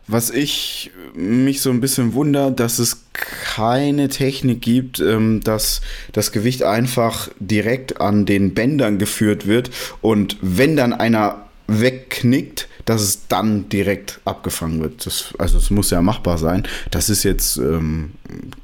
Was 0.06 0.30
ich 0.30 0.90
mich 1.14 1.60
so 1.60 1.70
ein 1.70 1.80
bisschen 1.80 2.14
wundere, 2.14 2.52
dass 2.52 2.78
es 2.78 3.04
keine 3.12 4.08
Technik 4.08 4.62
gibt, 4.62 5.00
ähm, 5.00 5.40
dass 5.44 5.82
das 6.12 6.32
Gewicht 6.32 6.62
einfach 6.62 7.28
direkt 7.38 8.00
an 8.00 8.24
den 8.24 8.54
Bändern 8.54 8.96
geführt 8.98 9.46
wird 9.46 9.70
und 10.00 10.38
wenn 10.40 10.74
dann 10.74 10.94
einer 10.94 11.48
wegknickt, 11.66 12.66
dass 12.88 13.02
es 13.02 13.28
dann 13.28 13.68
direkt 13.68 14.18
abgefangen 14.24 14.80
wird. 14.80 15.04
Das, 15.04 15.34
also 15.38 15.58
es 15.58 15.68
muss 15.68 15.90
ja 15.90 16.00
machbar 16.00 16.38
sein. 16.38 16.66
Das 16.90 17.10
ist 17.10 17.22
jetzt, 17.22 17.58
ähm, 17.58 18.12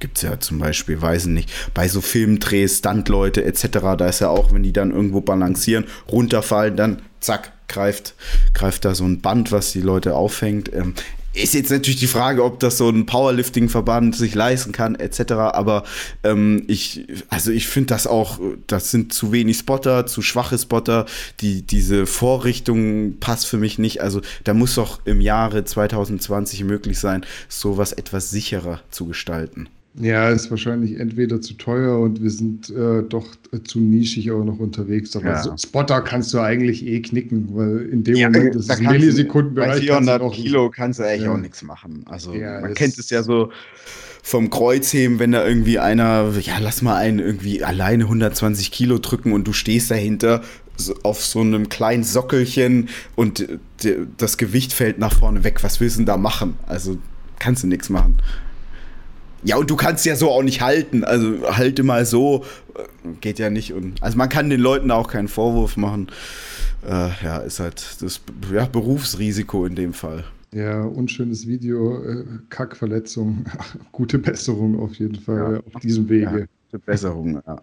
gibt 0.01 0.17
es 0.17 0.23
ja 0.23 0.41
zum 0.41 0.59
Beispiel, 0.59 1.01
weiß 1.01 1.27
nicht, 1.27 1.51
bei 1.75 1.89
so 1.89 2.01
Filmdrehs, 2.01 2.79
Stuntleute 2.79 3.45
etc., 3.45 3.69
da 3.99 4.07
ist 4.07 4.21
ja 4.21 4.31
auch, 4.31 4.51
wenn 4.51 4.63
die 4.63 4.73
dann 4.73 4.93
irgendwo 4.93 5.21
balancieren, 5.21 5.85
runterfallen, 6.11 6.75
dann 6.75 7.03
zack, 7.21 7.53
greift, 7.69 8.15
greift 8.55 8.87
da 8.87 8.95
so 8.95 9.05
ein 9.05 9.21
Band, 9.21 9.53
was 9.53 9.73
die 9.73 9.83
Leute 9.83 10.15
auffängt. 10.15 10.73
Ähm, 10.73 10.95
ist 11.35 11.55
jetzt 11.55 11.71
natürlich 11.71 11.99
die 11.99 12.07
Frage, 12.07 12.45
ob 12.45 12.61
das 12.61 12.79
so 12.79 12.89
ein 12.89 13.07
Powerlifting-Verband 13.07 14.17
sich 14.17 14.35
leisten 14.35 14.73
kann, 14.73 14.95
etc. 14.95 15.33
Aber 15.33 15.85
ähm, 16.23 16.65
ich, 16.69 17.07
also 17.29 17.51
ich 17.51 17.67
finde 17.67 17.89
das 17.89 18.07
auch, 18.07 18.39
das 18.67 18.91
sind 18.91 19.13
zu 19.13 19.33
wenig 19.33 19.59
Spotter, 19.59 20.07
zu 20.07 20.23
schwache 20.23 20.59
Spotter. 20.59 21.07
Die, 21.41 21.63
diese 21.63 22.07
Vorrichtung 22.07 23.19
passt 23.19 23.47
für 23.47 23.59
mich 23.59 23.79
nicht. 23.79 24.01
Also 24.01 24.21
da 24.45 24.55
muss 24.55 24.77
doch 24.77 25.01
im 25.05 25.21
Jahre 25.21 25.65
2020 25.65 26.65
möglich 26.65 26.99
sein, 26.99 27.27
sowas 27.49 27.93
etwas 27.93 28.31
sicherer 28.31 28.81
zu 28.91 29.07
gestalten. 29.07 29.69
Ja, 30.01 30.31
ist 30.31 30.51
wahrscheinlich 30.51 30.99
entweder 30.99 31.41
zu 31.41 31.55
teuer 31.55 32.01
und 32.01 32.21
wir 32.21 32.31
sind 32.31 32.69
äh, 32.71 33.03
doch 33.09 33.27
zu 33.65 33.79
nischig 33.79 34.33
auch 34.33 34.45
noch 34.45 34.59
unterwegs. 34.59 35.15
Aber 35.15 35.27
ja. 35.27 35.43
so 35.43 35.55
Spotter 35.57 36.03
kannst 36.03 36.35
du 36.35 36.41
eigentlich 36.41 36.85
eh 36.85 37.01
knicken, 37.01 37.49
weil 37.53 37.89
in 37.93 38.03
dem 38.03 38.17
ja, 38.17 38.29
Moment 38.29 38.57
ist 38.57 38.71
es 38.71 38.81
Millisekundenbereich. 38.81 39.75
Bei 39.75 39.81
400 39.81 40.21
kannst 40.21 40.37
Kilo 40.37 40.71
kannst 40.71 40.99
du 40.99 41.05
eigentlich 41.05 41.23
ja. 41.23 41.33
auch 41.33 41.39
nichts 41.39 41.63
machen. 41.63 42.05
Also 42.07 42.33
man 42.33 42.75
kennt 42.75 42.99
es 42.99 43.09
ja 43.11 43.23
so 43.23 43.53
vom 44.25 44.51
Kreuzheben, 44.51 45.19
wenn 45.21 45.33
da 45.33 45.47
irgendwie 45.47 45.79
einer, 45.79 46.33
ja, 46.41 46.55
lass 46.59 46.83
mal 46.83 46.97
einen 46.97 47.21
irgendwie 47.21 47.63
alleine 47.63 48.05
120 48.05 48.73
Kilo 48.73 48.99
drücken 48.99 49.33
und 49.33 49.47
du 49.47 49.53
stehst 49.53 49.91
dahinter 49.91 50.43
auf 51.05 51.25
so 51.25 51.41
einem 51.41 51.69
kleinen 51.69 52.03
Sockelchen 52.03 52.89
und 53.15 53.47
das 54.17 54.39
Gewicht 54.39 54.73
fällt 54.73 54.99
nach 54.99 55.13
vorne 55.13 55.45
weg. 55.45 55.63
Was 55.63 55.79
willst 55.79 55.97
du 55.97 56.01
denn 56.01 56.07
da 56.07 56.17
machen? 56.17 56.57
Also 56.67 56.99
kannst 57.39 57.63
du 57.63 57.69
nichts 57.69 57.91
machen. 57.91 58.17
Ja, 59.45 59.57
und 59.57 59.71
du 59.71 59.77
kannst 59.77 60.07
ja 60.07 60.17
so 60.17 60.31
auch 60.31 60.43
nicht 60.43 60.61
halten. 60.63 61.05
Also 61.05 61.43
halte 61.57 61.83
mal 61.83 62.07
so, 62.07 62.45
geht 63.21 63.39
ja 63.39 63.51
nicht. 63.51 63.73
Und, 63.73 64.03
also 64.03 64.17
man 64.17 64.29
kann 64.29 64.51
den 64.51 64.61
Leuten 64.61 64.91
auch 64.91 65.09
keinen 65.09 65.29
Vorwurf 65.29 65.77
machen. 65.77 66.09
Äh, 66.87 67.11
ja, 67.23 67.39
ist 67.39 67.61
halt 67.61 67.97
das 68.01 68.21
ja, 68.53 68.67
Berufsrisiko 68.67 69.67
in 69.67 69.75
dem 69.75 69.93
Fall. 69.93 70.25
Ja, 70.53 70.83
unschönes 70.83 71.47
Video, 71.47 72.03
äh, 72.05 72.25
Kackverletzung. 72.49 73.45
Gute 73.93 74.19
Besserung 74.19 74.79
auf 74.79 74.95
jeden 74.95 75.17
Fall 75.17 75.55
ja. 75.55 75.75
auf 75.75 75.81
diesem 75.83 76.09
Wege. 76.09 76.41
Ja, 76.41 76.47
gute 76.71 76.79
Besserung, 76.85 77.43
ja. 77.47 77.61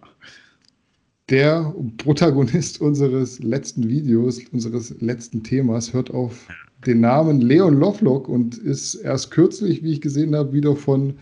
Der 1.30 1.74
Protagonist 1.96 2.80
unseres 2.80 3.38
letzten 3.38 3.88
Videos, 3.88 4.40
unseres 4.52 4.94
letzten 5.00 5.42
Themas, 5.42 5.94
hört 5.94 6.10
auf 6.10 6.46
den 6.86 7.00
Namen 7.00 7.40
Leon 7.40 7.78
Lovelock 7.78 8.28
und 8.28 8.58
ist 8.58 8.96
erst 8.96 9.30
kürzlich, 9.30 9.82
wie 9.82 9.92
ich 9.92 10.00
gesehen 10.00 10.34
habe, 10.34 10.52
wieder 10.52 10.76
von 10.76 11.14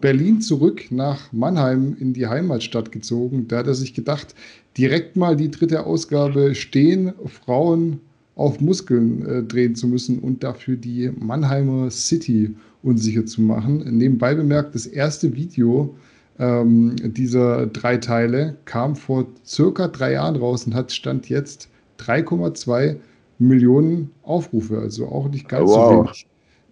Berlin 0.00 0.40
zurück 0.40 0.86
nach 0.90 1.32
Mannheim 1.32 1.96
in 1.98 2.12
die 2.12 2.26
Heimatstadt 2.26 2.92
gezogen. 2.92 3.48
Da 3.48 3.58
hat 3.58 3.66
er 3.66 3.74
sich 3.74 3.94
gedacht, 3.94 4.34
direkt 4.76 5.16
mal 5.16 5.36
die 5.36 5.50
dritte 5.50 5.84
Ausgabe 5.84 6.54
stehen, 6.54 7.12
Frauen 7.26 8.00
auf 8.36 8.60
Muskeln 8.60 9.26
äh, 9.26 9.42
drehen 9.42 9.74
zu 9.74 9.88
müssen 9.88 10.20
und 10.20 10.44
dafür 10.44 10.76
die 10.76 11.10
Mannheimer 11.18 11.90
City 11.90 12.54
unsicher 12.82 13.26
zu 13.26 13.42
machen. 13.42 13.84
Nebenbei 13.96 14.34
bemerkt, 14.34 14.74
das 14.74 14.86
erste 14.86 15.34
Video 15.34 15.96
ähm, 16.38 16.94
dieser 17.02 17.66
drei 17.66 17.96
Teile 17.96 18.56
kam 18.64 18.94
vor 18.94 19.26
circa 19.44 19.88
drei 19.88 20.12
Jahren 20.12 20.36
raus 20.36 20.66
und 20.66 20.74
hat 20.74 20.92
Stand 20.92 21.28
jetzt 21.28 21.68
3,2 21.98 22.96
Millionen 23.40 24.10
Aufrufe, 24.22 24.78
also 24.78 25.08
auch 25.08 25.28
nicht 25.28 25.48
ganz 25.48 25.68
wow. 25.68 25.90
so 25.90 26.04
wenig. 26.04 26.26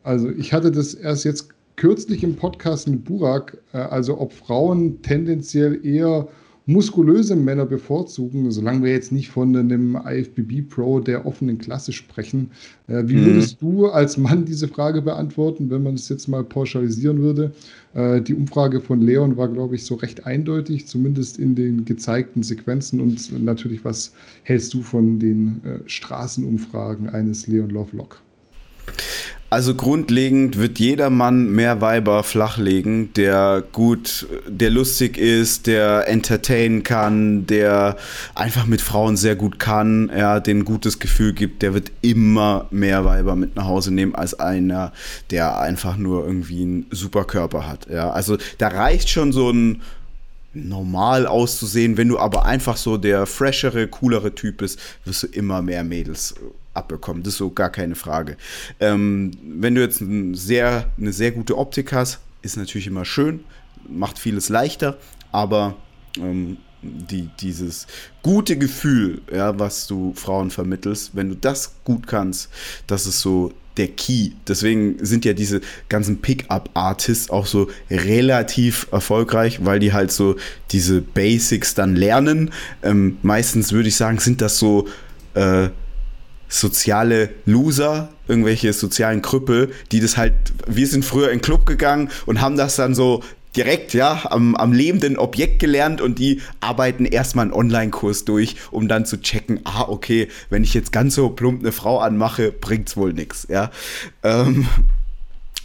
Also 0.04 0.30
ich 0.30 0.52
hatte 0.52 0.70
das 0.70 0.94
erst 0.94 1.24
jetzt 1.24 1.48
kürzlich 1.76 2.24
im 2.24 2.36
Podcast 2.36 2.88
mit 2.88 3.04
Burak, 3.04 3.58
äh, 3.72 3.78
also 3.78 4.18
ob 4.18 4.32
Frauen 4.32 5.02
tendenziell 5.02 5.84
eher 5.84 6.26
muskulöse 6.68 7.36
Männer 7.36 7.64
bevorzugen, 7.64 8.50
solange 8.50 8.82
wir 8.82 8.90
jetzt 8.90 9.12
nicht 9.12 9.28
von 9.28 9.54
einem 9.56 9.96
IFBB 10.04 10.68
Pro 10.68 10.98
der 10.98 11.24
offenen 11.24 11.58
Klasse 11.58 11.92
sprechen. 11.92 12.50
Äh, 12.88 13.04
wie 13.06 13.14
mhm. 13.14 13.26
würdest 13.26 13.62
du 13.62 13.86
als 13.86 14.16
Mann 14.16 14.44
diese 14.46 14.66
Frage 14.66 15.00
beantworten, 15.00 15.70
wenn 15.70 15.84
man 15.84 15.94
es 15.94 16.08
jetzt 16.08 16.26
mal 16.26 16.42
pauschalisieren 16.42 17.20
würde? 17.20 17.52
Äh, 17.94 18.20
die 18.20 18.34
Umfrage 18.34 18.80
von 18.80 19.00
Leon 19.00 19.36
war, 19.36 19.46
glaube 19.46 19.76
ich, 19.76 19.84
so 19.84 19.94
recht 19.94 20.26
eindeutig, 20.26 20.88
zumindest 20.88 21.38
in 21.38 21.54
den 21.54 21.84
gezeigten 21.84 22.42
Sequenzen. 22.42 23.00
Und 23.00 23.44
natürlich, 23.44 23.84
was 23.84 24.12
hältst 24.42 24.74
du 24.74 24.82
von 24.82 25.20
den 25.20 25.60
Straßenumfragen 25.86 27.08
eines 27.08 27.46
Leon 27.46 27.70
Lovelock? 27.70 28.20
Also 29.48 29.76
grundlegend 29.76 30.58
wird 30.58 30.80
jeder 30.80 31.08
Mann 31.08 31.52
mehr 31.52 31.80
Weiber 31.80 32.24
flachlegen, 32.24 33.12
der 33.14 33.62
gut, 33.70 34.26
der 34.48 34.70
lustig 34.70 35.18
ist, 35.18 35.68
der 35.68 36.08
entertainen 36.08 36.82
kann, 36.82 37.46
der 37.46 37.96
einfach 38.34 38.66
mit 38.66 38.80
Frauen 38.80 39.16
sehr 39.16 39.36
gut 39.36 39.60
kann, 39.60 40.10
ja, 40.16 40.40
den 40.40 40.58
ein 40.58 40.64
gutes 40.64 40.98
Gefühl 40.98 41.32
gibt, 41.32 41.62
der 41.62 41.74
wird 41.74 41.92
immer 42.02 42.66
mehr 42.72 43.04
Weiber 43.04 43.36
mit 43.36 43.54
nach 43.54 43.66
Hause 43.66 43.94
nehmen 43.94 44.16
als 44.16 44.34
einer, 44.34 44.92
der 45.30 45.60
einfach 45.60 45.96
nur 45.96 46.26
irgendwie 46.26 46.62
einen 46.62 46.86
Superkörper 46.90 47.68
hat. 47.68 47.86
Ja, 47.88 48.10
also 48.10 48.38
da 48.58 48.66
reicht 48.66 49.08
schon 49.10 49.30
so 49.30 49.50
ein 49.50 49.80
normal 50.54 51.26
auszusehen. 51.26 51.96
Wenn 51.96 52.08
du 52.08 52.18
aber 52.18 52.46
einfach 52.46 52.76
so 52.76 52.96
der 52.96 53.26
freshere, 53.26 53.86
coolere 53.86 54.34
Typ 54.34 54.56
bist, 54.56 54.80
wirst 55.04 55.22
du 55.22 55.26
immer 55.28 55.62
mehr 55.62 55.84
Mädels 55.84 56.34
abbekommen. 56.76 57.22
Das 57.22 57.34
ist 57.34 57.38
so 57.38 57.50
gar 57.50 57.70
keine 57.70 57.94
Frage. 57.94 58.36
Ähm, 58.80 59.32
wenn 59.42 59.74
du 59.74 59.80
jetzt 59.80 60.00
ein 60.00 60.34
sehr, 60.34 60.90
eine 60.98 61.12
sehr 61.12 61.32
gute 61.32 61.56
Optik 61.58 61.92
hast, 61.92 62.20
ist 62.42 62.56
natürlich 62.56 62.86
immer 62.86 63.04
schön, 63.04 63.40
macht 63.88 64.18
vieles 64.18 64.48
leichter, 64.48 64.98
aber 65.32 65.76
ähm, 66.18 66.58
die, 66.82 67.28
dieses 67.40 67.86
gute 68.22 68.56
Gefühl, 68.56 69.22
ja, 69.32 69.58
was 69.58 69.86
du 69.86 70.12
Frauen 70.14 70.50
vermittelst, 70.50 71.10
wenn 71.14 71.30
du 71.30 71.36
das 71.36 71.74
gut 71.84 72.06
kannst, 72.06 72.50
das 72.86 73.06
ist 73.06 73.20
so 73.20 73.52
der 73.76 73.88
Key. 73.88 74.30
Deswegen 74.48 75.04
sind 75.04 75.24
ja 75.24 75.32
diese 75.32 75.60
ganzen 75.88 76.20
Pickup-Artists 76.20 77.30
auch 77.30 77.46
so 77.46 77.68
relativ 77.90 78.88
erfolgreich, 78.90 79.64
weil 79.64 79.80
die 79.80 79.92
halt 79.92 80.12
so 80.12 80.36
diese 80.70 81.02
Basics 81.02 81.74
dann 81.74 81.94
lernen. 81.94 82.52
Ähm, 82.82 83.18
meistens 83.22 83.72
würde 83.72 83.88
ich 83.88 83.96
sagen, 83.96 84.18
sind 84.18 84.40
das 84.40 84.58
so 84.58 84.88
äh, 85.34 85.68
soziale 86.48 87.30
Loser, 87.44 88.08
irgendwelche 88.28 88.72
sozialen 88.72 89.22
Krüppel, 89.22 89.72
die 89.92 90.00
das 90.00 90.16
halt, 90.16 90.34
wir 90.66 90.86
sind 90.86 91.04
früher 91.04 91.30
in 91.30 91.38
den 91.38 91.42
Club 91.42 91.66
gegangen 91.66 92.10
und 92.26 92.40
haben 92.40 92.56
das 92.56 92.76
dann 92.76 92.94
so 92.94 93.22
direkt 93.56 93.94
ja 93.94 94.26
am, 94.30 94.54
am 94.54 94.72
lebenden 94.72 95.16
Objekt 95.16 95.58
gelernt 95.58 96.00
und 96.00 96.18
die 96.18 96.42
arbeiten 96.60 97.06
erstmal 97.06 97.44
einen 97.44 97.54
Online-Kurs 97.54 98.24
durch, 98.24 98.56
um 98.70 98.86
dann 98.86 99.06
zu 99.06 99.20
checken, 99.20 99.60
ah, 99.64 99.86
okay, 99.88 100.28
wenn 100.50 100.62
ich 100.62 100.74
jetzt 100.74 100.92
ganz 100.92 101.14
so 101.14 101.30
plump 101.30 101.60
eine 101.60 101.72
Frau 101.72 101.98
anmache, 101.98 102.52
bringt's 102.52 102.96
wohl 102.96 103.12
nichts, 103.12 103.46
ja. 103.48 103.70
Ähm, 104.22 104.66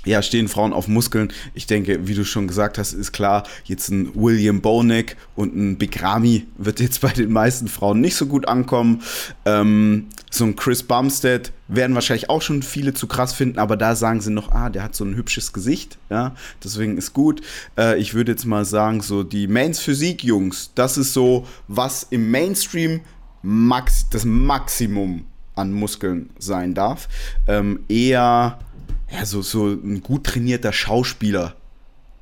ja, 0.04 0.24
stehen 0.24 0.48
Frauen 0.48 0.74
auf 0.74 0.88
Muskeln. 0.88 1.32
Ich 1.54 1.67
denke, 1.67 2.08
wie 2.08 2.15
du 2.15 2.26
schon 2.26 2.48
gesagt 2.48 2.80
hast, 2.80 2.94
ist 2.94 3.12
klar, 3.12 3.44
jetzt 3.65 3.89
ein 3.89 4.10
William 4.15 4.62
Bonek 4.62 5.15
und 5.36 5.56
ein 5.56 5.78
Big 5.78 6.02
Ramy 6.02 6.48
wird 6.58 6.80
jetzt 6.80 7.02
bei 7.02 7.10
den 7.10 7.32
meisten 7.32 7.67
Frauen 7.67 8.02
nicht 8.02 8.15
so 8.15 8.26
gut 8.26 8.48
ankommen. 8.48 9.04
Ähm, 9.46 10.08
so 10.34 10.46
ein 10.46 10.56
Chris 10.56 10.82
Bumstead 10.82 11.52
werden 11.67 11.94
wahrscheinlich 11.94 12.30
auch 12.30 12.41
schon 12.41 12.63
viele 12.63 12.94
zu 12.94 13.06
krass 13.06 13.34
finden, 13.34 13.60
aber 13.60 13.78
da 13.78 13.96
sagen 13.96 14.22
sie 14.22 14.32
noch, 14.32 14.52
ah, 14.52 14.70
der 14.70 14.84
hat 14.84 14.96
so 14.96 15.04
ein 15.04 15.15
hübsches 15.15 15.54
Gesicht, 15.54 15.98
ja, 16.10 16.34
deswegen 16.63 16.98
ist 16.98 17.13
gut. 17.13 17.41
Äh, 17.78 18.00
ich 18.00 18.13
würde 18.13 18.32
jetzt 18.32 18.46
mal 18.46 18.65
sagen, 18.65 19.02
so 19.02 19.24
die 19.24 19.48
Mains 19.48 19.80
Physik 19.80 20.24
Jungs, 20.24 20.72
das 20.74 20.98
ist 20.98 21.13
so, 21.13 21.46
was 21.67 22.08
im 22.10 22.32
Mainstream 22.32 23.02
max 23.44 24.08
das 24.10 24.24
Maximum 24.24 25.26
an 25.56 25.74
Muskeln 25.74 26.30
sein 26.39 26.74
darf. 26.74 27.10
Ähm, 27.48 27.82
eher 27.89 28.60
ja, 29.12 29.26
so, 29.26 29.41
so 29.41 29.67
ein 29.67 30.02
gut 30.02 30.26
trainierter 30.26 30.72
Schauspieler. 30.72 31.56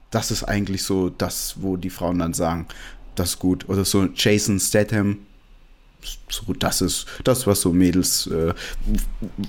Das 0.09 0.31
ist 0.31 0.43
eigentlich 0.43 0.83
so 0.83 1.09
das, 1.09 1.55
wo 1.57 1.77
die 1.77 1.91
Frauen 1.91 2.17
dann 2.17 2.33
sagen, 2.33 2.67
das 3.13 3.31
ist 3.31 3.39
gut. 3.39 3.69
Oder 3.69 3.85
so 3.85 4.07
Jason 4.15 4.59
Statham. 4.59 5.19
So, 6.29 6.53
das 6.53 6.81
ist 6.81 7.07
das, 7.23 7.47
was 7.47 7.61
so 7.61 7.73
Mädels, 7.73 8.27
äh, 8.27 8.53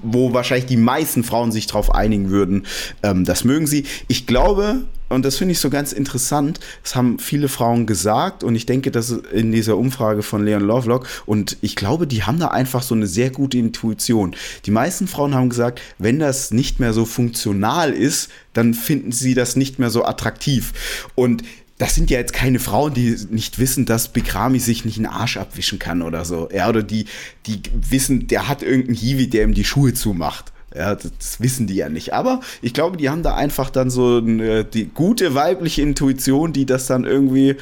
wo 0.03 0.33
wahrscheinlich 0.33 0.67
die 0.67 0.77
meisten 0.77 1.23
Frauen 1.23 1.53
sich 1.53 1.67
darauf 1.67 1.95
einigen 1.95 2.31
würden, 2.31 2.67
ähm, 3.03 3.25
das 3.25 3.45
mögen 3.45 3.67
sie. 3.67 3.85
Ich 4.09 4.27
glaube, 4.27 4.87
und 5.11 5.25
das 5.25 5.37
finde 5.37 5.53
ich 5.53 5.59
so 5.59 5.71
ganz 5.71 5.93
interessant, 5.93 6.61
das 6.83 6.95
haben 6.95 7.19
viele 7.19 7.49
Frauen 7.49 7.85
gesagt 7.87 8.45
und 8.45 8.55
ich 8.55 8.65
denke, 8.65 8.91
dass 8.91 9.11
in 9.11 9.51
dieser 9.53 9.77
Umfrage 9.77 10.23
von 10.23 10.45
Leon 10.45 10.63
Lovelock 10.63 11.07
und 11.27 11.57
ich 11.61 11.77
glaube, 11.77 12.07
die 12.07 12.23
haben 12.23 12.39
da 12.39 12.49
einfach 12.49 12.83
so 12.83 12.95
eine 12.95 13.09
sehr 13.09 13.31
gute 13.31 13.59
Intuition. 13.59 14.37
Die 14.67 14.71
meisten 14.71 15.09
Frauen 15.09 15.35
haben 15.35 15.51
gesagt, 15.51 15.81
wenn 15.99 16.21
das 16.21 16.53
nicht 16.53 16.79
mehr 16.79 16.93
so 16.93 17.05
funktional 17.05 17.93
ist, 17.93 18.31
dann 18.53 18.73
finden 18.73 19.13
sie 19.13 19.35
das 19.35 19.57
nicht 19.57 19.79
mehr 19.79 19.91
so 19.91 20.05
attraktiv. 20.05 20.73
Und 21.15 21.43
das 21.81 21.95
sind 21.95 22.11
ja 22.11 22.19
jetzt 22.19 22.35
keine 22.35 22.59
Frauen, 22.59 22.93
die 22.93 23.17
nicht 23.31 23.59
wissen, 23.59 23.87
dass 23.87 24.09
Bikrami 24.09 24.59
sich 24.59 24.85
nicht 24.85 24.99
einen 24.99 25.07
Arsch 25.07 25.39
abwischen 25.39 25.79
kann 25.79 26.03
oder 26.03 26.27
so. 26.27 26.47
Ja, 26.53 26.69
oder 26.69 26.83
die, 26.83 27.07
die 27.47 27.63
wissen, 27.73 28.27
der 28.27 28.49
hat 28.49 28.63
irgendeinen 28.63 28.97
Hiwi, 28.97 29.31
der 29.31 29.45
ihm 29.45 29.55
die 29.55 29.65
Schuhe 29.65 29.95
zumacht. 29.95 30.53
Ja, 30.75 30.95
das, 30.95 31.41
wissen 31.41 31.67
die 31.67 31.77
ja 31.77 31.89
nicht. 31.89 32.13
Aber 32.13 32.43
ich 32.61 32.75
glaube, 32.75 32.99
die 32.99 33.09
haben 33.09 33.23
da 33.23 33.35
einfach 33.35 33.71
dann 33.71 33.89
so 33.89 34.19
eine, 34.19 34.63
die 34.63 34.91
gute 34.93 35.35
weibliche 35.35 35.81
Intuition, 35.81 36.53
die 36.53 36.67
das 36.67 36.87
dann 36.87 37.05
irgendwie 37.05 37.57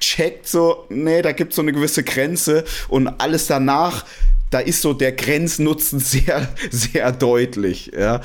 checkt, 0.00 0.48
so, 0.48 0.86
nee, 0.88 1.22
da 1.22 1.30
gibt 1.30 1.52
es 1.52 1.56
so 1.56 1.62
eine 1.62 1.72
gewisse 1.72 2.02
Grenze 2.02 2.64
und 2.88 3.06
alles 3.06 3.46
danach, 3.46 4.06
da 4.50 4.58
ist 4.58 4.82
so 4.82 4.92
der 4.92 5.12
Grenznutzen 5.12 6.00
sehr, 6.00 6.48
sehr 6.72 7.12
deutlich. 7.12 7.92
Ja, 7.96 8.22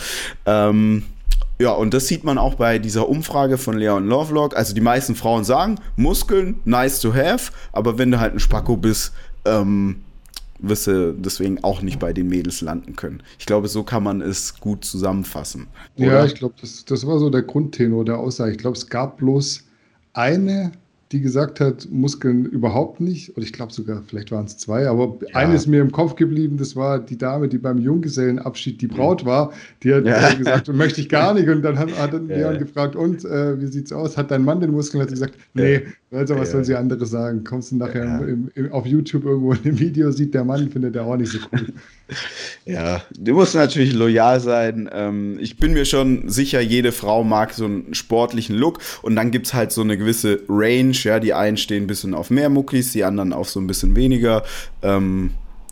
ähm, 0.47 1.03
ja, 1.59 1.71
und 1.71 1.93
das 1.93 2.07
sieht 2.07 2.23
man 2.23 2.37
auch 2.37 2.55
bei 2.55 2.79
dieser 2.79 3.07
Umfrage 3.07 3.57
von 3.57 3.77
Leon 3.77 4.07
Lovelock. 4.07 4.55
Also 4.55 4.73
die 4.73 4.81
meisten 4.81 5.15
Frauen 5.15 5.43
sagen, 5.43 5.79
Muskeln, 5.95 6.59
nice 6.65 6.99
to 6.99 7.13
have, 7.13 7.51
aber 7.71 7.97
wenn 7.97 8.11
du 8.11 8.19
halt 8.19 8.33
ein 8.33 8.39
Spacko 8.39 8.75
bist, 8.75 9.13
ähm, 9.45 10.01
wirst 10.59 10.87
du 10.87 11.13
deswegen 11.13 11.63
auch 11.63 11.81
nicht 11.81 11.99
bei 11.99 12.13
den 12.13 12.27
Mädels 12.27 12.61
landen 12.61 12.95
können. 12.95 13.21
Ich 13.39 13.45
glaube, 13.45 13.67
so 13.67 13.83
kann 13.83 14.03
man 14.03 14.21
es 14.21 14.59
gut 14.59 14.83
zusammenfassen. 14.83 15.67
Oder? 15.97 16.07
Ja, 16.07 16.25
ich 16.25 16.35
glaube, 16.35 16.55
das, 16.59 16.85
das 16.85 17.05
war 17.07 17.19
so 17.19 17.29
der 17.29 17.43
Grundtenor 17.43 18.03
der 18.05 18.17
Aussage. 18.17 18.51
Ich 18.51 18.57
glaube, 18.57 18.77
es 18.77 18.87
gab 18.87 19.17
bloß 19.17 19.63
eine 20.13 20.71
die 21.11 21.21
gesagt 21.21 21.59
hat, 21.59 21.87
Muskeln 21.91 22.45
überhaupt 22.45 22.99
nicht. 22.99 23.37
Oder 23.37 23.45
ich 23.45 23.53
glaube 23.53 23.71
sogar, 23.71 24.01
vielleicht 24.07 24.31
waren 24.31 24.45
es 24.45 24.57
zwei, 24.57 24.87
aber 24.87 25.19
ja. 25.21 25.35
eine 25.35 25.53
ist 25.53 25.67
mir 25.67 25.81
im 25.81 25.91
Kopf 25.91 26.15
geblieben, 26.15 26.57
das 26.57 26.75
war 26.75 26.99
die 26.99 27.17
Dame, 27.17 27.47
die 27.47 27.59
beim 27.59 27.77
Junggesellenabschied 27.77 28.81
die 28.81 28.87
Braut 28.87 29.23
war. 29.23 29.53
Die 29.83 29.93
hat 29.93 30.05
ja. 30.05 30.33
gesagt, 30.33 30.67
möchte 30.73 31.01
ich 31.01 31.09
gar 31.09 31.35
nicht. 31.35 31.47
Und 31.47 31.61
dann 31.61 31.77
hat, 31.77 31.95
hat 31.97 32.13
Leon 32.27 32.53
ja. 32.53 32.57
gefragt, 32.57 32.95
und 32.95 33.23
äh, 33.23 33.59
wie 33.61 33.67
sieht's 33.67 33.93
aus? 33.93 34.17
Hat 34.17 34.31
dein 34.31 34.43
Mann 34.43 34.59
den 34.59 34.71
Muskeln? 34.71 35.01
Hat 35.01 35.09
sie 35.09 35.15
gesagt, 35.15 35.35
nee, 35.53 35.83
also 36.11 36.37
was 36.37 36.51
soll 36.51 36.65
sie 36.65 36.75
andere 36.75 37.05
sagen? 37.05 37.43
Kommst 37.43 37.71
du 37.71 37.75
nachher 37.75 38.27
im, 38.27 38.49
im, 38.55 38.71
auf 38.71 38.85
YouTube 38.87 39.25
irgendwo 39.25 39.53
in 39.53 39.59
einem 39.63 39.79
Video, 39.79 40.11
sieht 40.11 40.33
der 40.33 40.43
Mann, 40.43 40.69
findet 40.69 40.95
er 40.95 41.05
auch 41.05 41.17
nicht 41.17 41.31
so 41.31 41.39
cool. 41.51 41.67
Ja, 42.65 43.01
du 43.17 43.33
musst 43.33 43.55
natürlich 43.55 43.93
loyal 43.93 44.39
sein. 44.39 44.89
Ähm, 44.93 45.37
ich 45.39 45.57
bin 45.57 45.73
mir 45.73 45.85
schon 45.85 46.29
sicher, 46.29 46.61
jede 46.61 46.91
Frau 46.91 47.23
mag 47.23 47.53
so 47.53 47.65
einen 47.65 47.93
sportlichen 47.93 48.55
Look 48.55 48.79
und 49.01 49.15
dann 49.15 49.31
gibt 49.31 49.47
es 49.47 49.53
halt 49.53 49.71
so 49.71 49.81
eine 49.81 49.97
gewisse 49.97 50.41
Range. 50.47 50.91
Ja, 50.91 51.19
die 51.19 51.33
einen 51.33 51.57
stehen 51.57 51.83
ein 51.83 51.87
bisschen 51.87 52.13
auf 52.13 52.29
mehr 52.29 52.49
Muckis, 52.49 52.91
die 52.91 53.03
anderen 53.03 53.33
auf 53.33 53.49
so 53.49 53.59
ein 53.59 53.67
bisschen 53.67 53.95
weniger. 53.95 54.43
Ähm, 54.81 55.31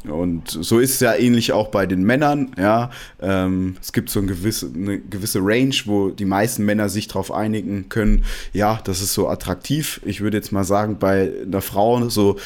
und 0.10 0.50
so 0.50 0.80
ist 0.80 0.96
es 0.96 1.00
ja 1.00 1.16
ähnlich 1.16 1.54
auch 1.54 1.70
bei 1.70 1.86
den 1.86 2.04
Männern, 2.04 2.52
ja. 2.58 2.90
Ähm, 3.22 3.78
es 3.82 3.94
gibt 3.94 4.10
so 4.10 4.20
ein 4.20 4.28
gewisse, 4.28 4.70
eine 4.74 5.00
gewisse 5.00 5.40
Range, 5.42 5.76
wo 5.86 6.10
die 6.10 6.26
meisten 6.26 6.66
Männer 6.66 6.90
sich 6.90 7.08
darauf 7.08 7.32
einigen 7.32 7.88
können, 7.88 8.26
ja, 8.52 8.82
das 8.84 9.02
ist 9.02 9.14
so 9.14 9.30
attraktiv. 9.30 10.02
Ich 10.04 10.20
würde 10.20 10.38
jetzt 10.38 10.52
mal 10.52 10.66
sagen, 10.66 10.98
bei 11.00 11.32
einer 11.46 11.62
Frau 11.62 12.10
so 12.10 12.38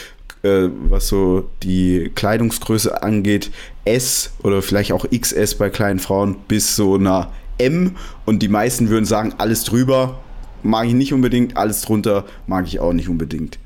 äh, 0.48 0.70
was 0.90 1.08
so 1.08 1.50
die 1.64 2.12
Kleidungsgröße 2.16 3.04
angeht, 3.04 3.52
S 3.86 4.32
oder 4.44 4.62
vielleicht 4.62 4.92
auch 4.92 5.06
XS 5.10 5.56
bei 5.56 5.70
kleinen 5.70 6.00
Frauen 6.00 6.38
bis 6.48 6.76
so 6.76 6.96
einer 6.96 7.32
M 7.58 7.96
und 8.26 8.42
die 8.42 8.48
meisten 8.48 8.90
würden 8.90 9.06
sagen, 9.06 9.34
alles 9.38 9.64
drüber 9.64 10.20
mag 10.64 10.88
ich 10.88 10.94
nicht 10.94 11.14
unbedingt, 11.14 11.58
alles 11.58 11.82
drunter 11.82 12.26
mag 12.46 12.68
ich 12.68 12.80
auch 12.80 12.94
nicht 12.94 13.10
unbedingt. 13.10 13.60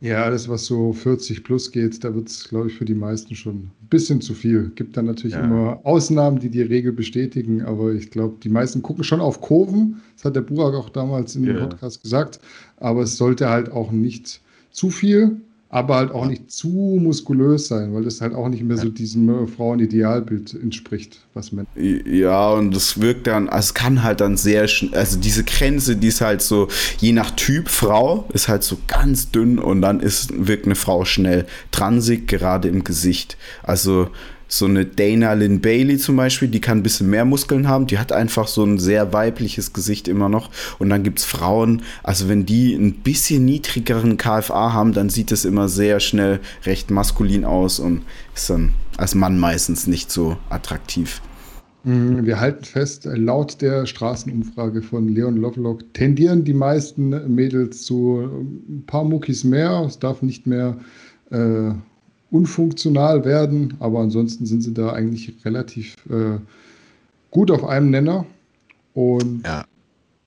Ja, 0.00 0.24
alles, 0.24 0.48
was 0.48 0.66
so 0.66 0.92
40 0.92 1.44
plus 1.44 1.70
geht, 1.70 2.02
da 2.02 2.12
wird 2.12 2.28
es, 2.28 2.48
glaube 2.48 2.66
ich, 2.66 2.74
für 2.74 2.84
die 2.84 2.94
meisten 2.94 3.36
schon 3.36 3.54
ein 3.54 3.70
bisschen 3.88 4.20
zu 4.20 4.34
viel. 4.34 4.72
Gibt 4.74 4.96
dann 4.96 5.04
natürlich 5.04 5.36
ja. 5.36 5.44
immer 5.44 5.78
Ausnahmen, 5.84 6.40
die 6.40 6.48
die 6.48 6.62
Regel 6.62 6.90
bestätigen, 6.90 7.62
aber 7.62 7.92
ich 7.92 8.10
glaube, 8.10 8.34
die 8.42 8.48
meisten 8.48 8.82
gucken 8.82 9.04
schon 9.04 9.20
auf 9.20 9.40
Kurven. 9.40 10.02
Das 10.16 10.24
hat 10.24 10.34
der 10.34 10.40
Burak 10.40 10.74
auch 10.74 10.90
damals 10.90 11.36
in 11.36 11.44
ja. 11.44 11.52
dem 11.52 11.68
Podcast 11.68 12.02
gesagt. 12.02 12.40
Aber 12.78 13.02
es 13.02 13.16
sollte 13.16 13.48
halt 13.48 13.70
auch 13.70 13.92
nicht 13.92 14.40
zu 14.72 14.90
viel 14.90 15.36
aber 15.72 15.96
halt 15.96 16.12
auch 16.12 16.26
nicht 16.26 16.50
zu 16.50 16.68
muskulös 17.00 17.68
sein, 17.68 17.94
weil 17.94 18.04
das 18.04 18.20
halt 18.20 18.34
auch 18.34 18.50
nicht 18.50 18.62
mehr 18.62 18.76
so 18.76 18.90
diesem 18.90 19.48
Frauenidealbild 19.48 20.52
entspricht, 20.52 21.20
was 21.32 21.50
man. 21.50 21.66
Ja, 21.74 22.50
und 22.50 22.76
das 22.76 23.00
wirkt 23.00 23.26
dann, 23.26 23.48
also 23.48 23.68
es 23.68 23.74
kann 23.74 24.02
halt 24.02 24.20
dann 24.20 24.36
sehr, 24.36 24.68
also 24.92 25.18
diese 25.18 25.44
Grenze, 25.44 25.96
die 25.96 26.08
ist 26.08 26.20
halt 26.20 26.42
so, 26.42 26.68
je 26.98 27.12
nach 27.12 27.30
Typ 27.30 27.70
Frau, 27.70 28.28
ist 28.34 28.48
halt 28.48 28.64
so 28.64 28.76
ganz 28.86 29.30
dünn 29.30 29.58
und 29.58 29.80
dann 29.80 30.00
ist, 30.00 30.46
wirkt 30.46 30.66
eine 30.66 30.74
Frau 30.74 31.06
schnell 31.06 31.46
transig, 31.70 32.28
gerade 32.28 32.68
im 32.68 32.84
Gesicht. 32.84 33.38
Also 33.62 34.08
so 34.52 34.66
eine 34.66 34.84
Dana 34.84 35.32
Lynn 35.32 35.60
Bailey 35.60 35.96
zum 35.96 36.16
Beispiel, 36.16 36.48
die 36.48 36.60
kann 36.60 36.78
ein 36.78 36.82
bisschen 36.82 37.08
mehr 37.08 37.24
Muskeln 37.24 37.68
haben, 37.68 37.86
die 37.86 37.98
hat 37.98 38.12
einfach 38.12 38.46
so 38.46 38.62
ein 38.62 38.78
sehr 38.78 39.14
weibliches 39.14 39.72
Gesicht 39.72 40.08
immer 40.08 40.28
noch. 40.28 40.50
Und 40.78 40.90
dann 40.90 41.02
gibt 41.02 41.20
es 41.20 41.24
Frauen, 41.24 41.80
also 42.02 42.28
wenn 42.28 42.44
die 42.44 42.74
ein 42.74 42.96
bisschen 42.96 43.46
niedrigeren 43.46 44.18
KFA 44.18 44.74
haben, 44.74 44.92
dann 44.92 45.08
sieht 45.08 45.32
es 45.32 45.46
immer 45.46 45.68
sehr 45.68 46.00
schnell 46.00 46.38
recht 46.66 46.90
maskulin 46.90 47.46
aus 47.46 47.80
und 47.80 48.02
ist 48.34 48.50
dann 48.50 48.74
als 48.98 49.14
Mann 49.14 49.38
meistens 49.38 49.86
nicht 49.86 50.10
so 50.10 50.36
attraktiv. 50.50 51.22
Mm, 51.84 52.26
wir 52.26 52.38
halten 52.38 52.64
fest, 52.64 53.08
laut 53.10 53.62
der 53.62 53.86
Straßenumfrage 53.86 54.82
von 54.82 55.08
Leon 55.08 55.38
Lovelock 55.38 55.94
tendieren 55.94 56.44
die 56.44 56.52
meisten 56.52 57.34
Mädels 57.34 57.84
zu 57.84 58.20
ein 58.20 58.84
paar 58.86 59.04
Muckis 59.04 59.44
mehr. 59.44 59.84
Es 59.86 59.98
darf 59.98 60.20
nicht 60.20 60.46
mehr 60.46 60.76
äh, 61.30 61.70
unfunktional 62.32 63.24
werden, 63.24 63.74
aber 63.78 64.00
ansonsten 64.00 64.46
sind 64.46 64.62
sie 64.62 64.74
da 64.74 64.92
eigentlich 64.92 65.44
relativ 65.44 65.96
äh, 66.10 66.38
gut 67.30 67.50
auf 67.50 67.64
einem 67.64 67.90
Nenner. 67.90 68.26
Und 68.94 69.42
ja. 69.44 69.64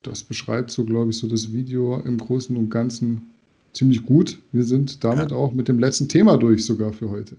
das 0.03 0.23
beschreibt 0.23 0.71
so, 0.71 0.85
glaube 0.85 1.09
ich, 1.09 1.17
so 1.17 1.27
das 1.27 1.51
Video 1.51 1.99
im 1.99 2.17
Großen 2.17 2.55
und 2.55 2.69
Ganzen 2.69 3.23
ziemlich 3.73 4.05
gut. 4.05 4.39
Wir 4.51 4.63
sind 4.63 5.03
damit 5.03 5.31
ja. 5.31 5.37
auch 5.37 5.53
mit 5.53 5.67
dem 5.67 5.79
letzten 5.79 6.07
Thema 6.07 6.37
durch, 6.37 6.63
sogar 6.65 6.93
für 6.93 7.09
heute. 7.09 7.37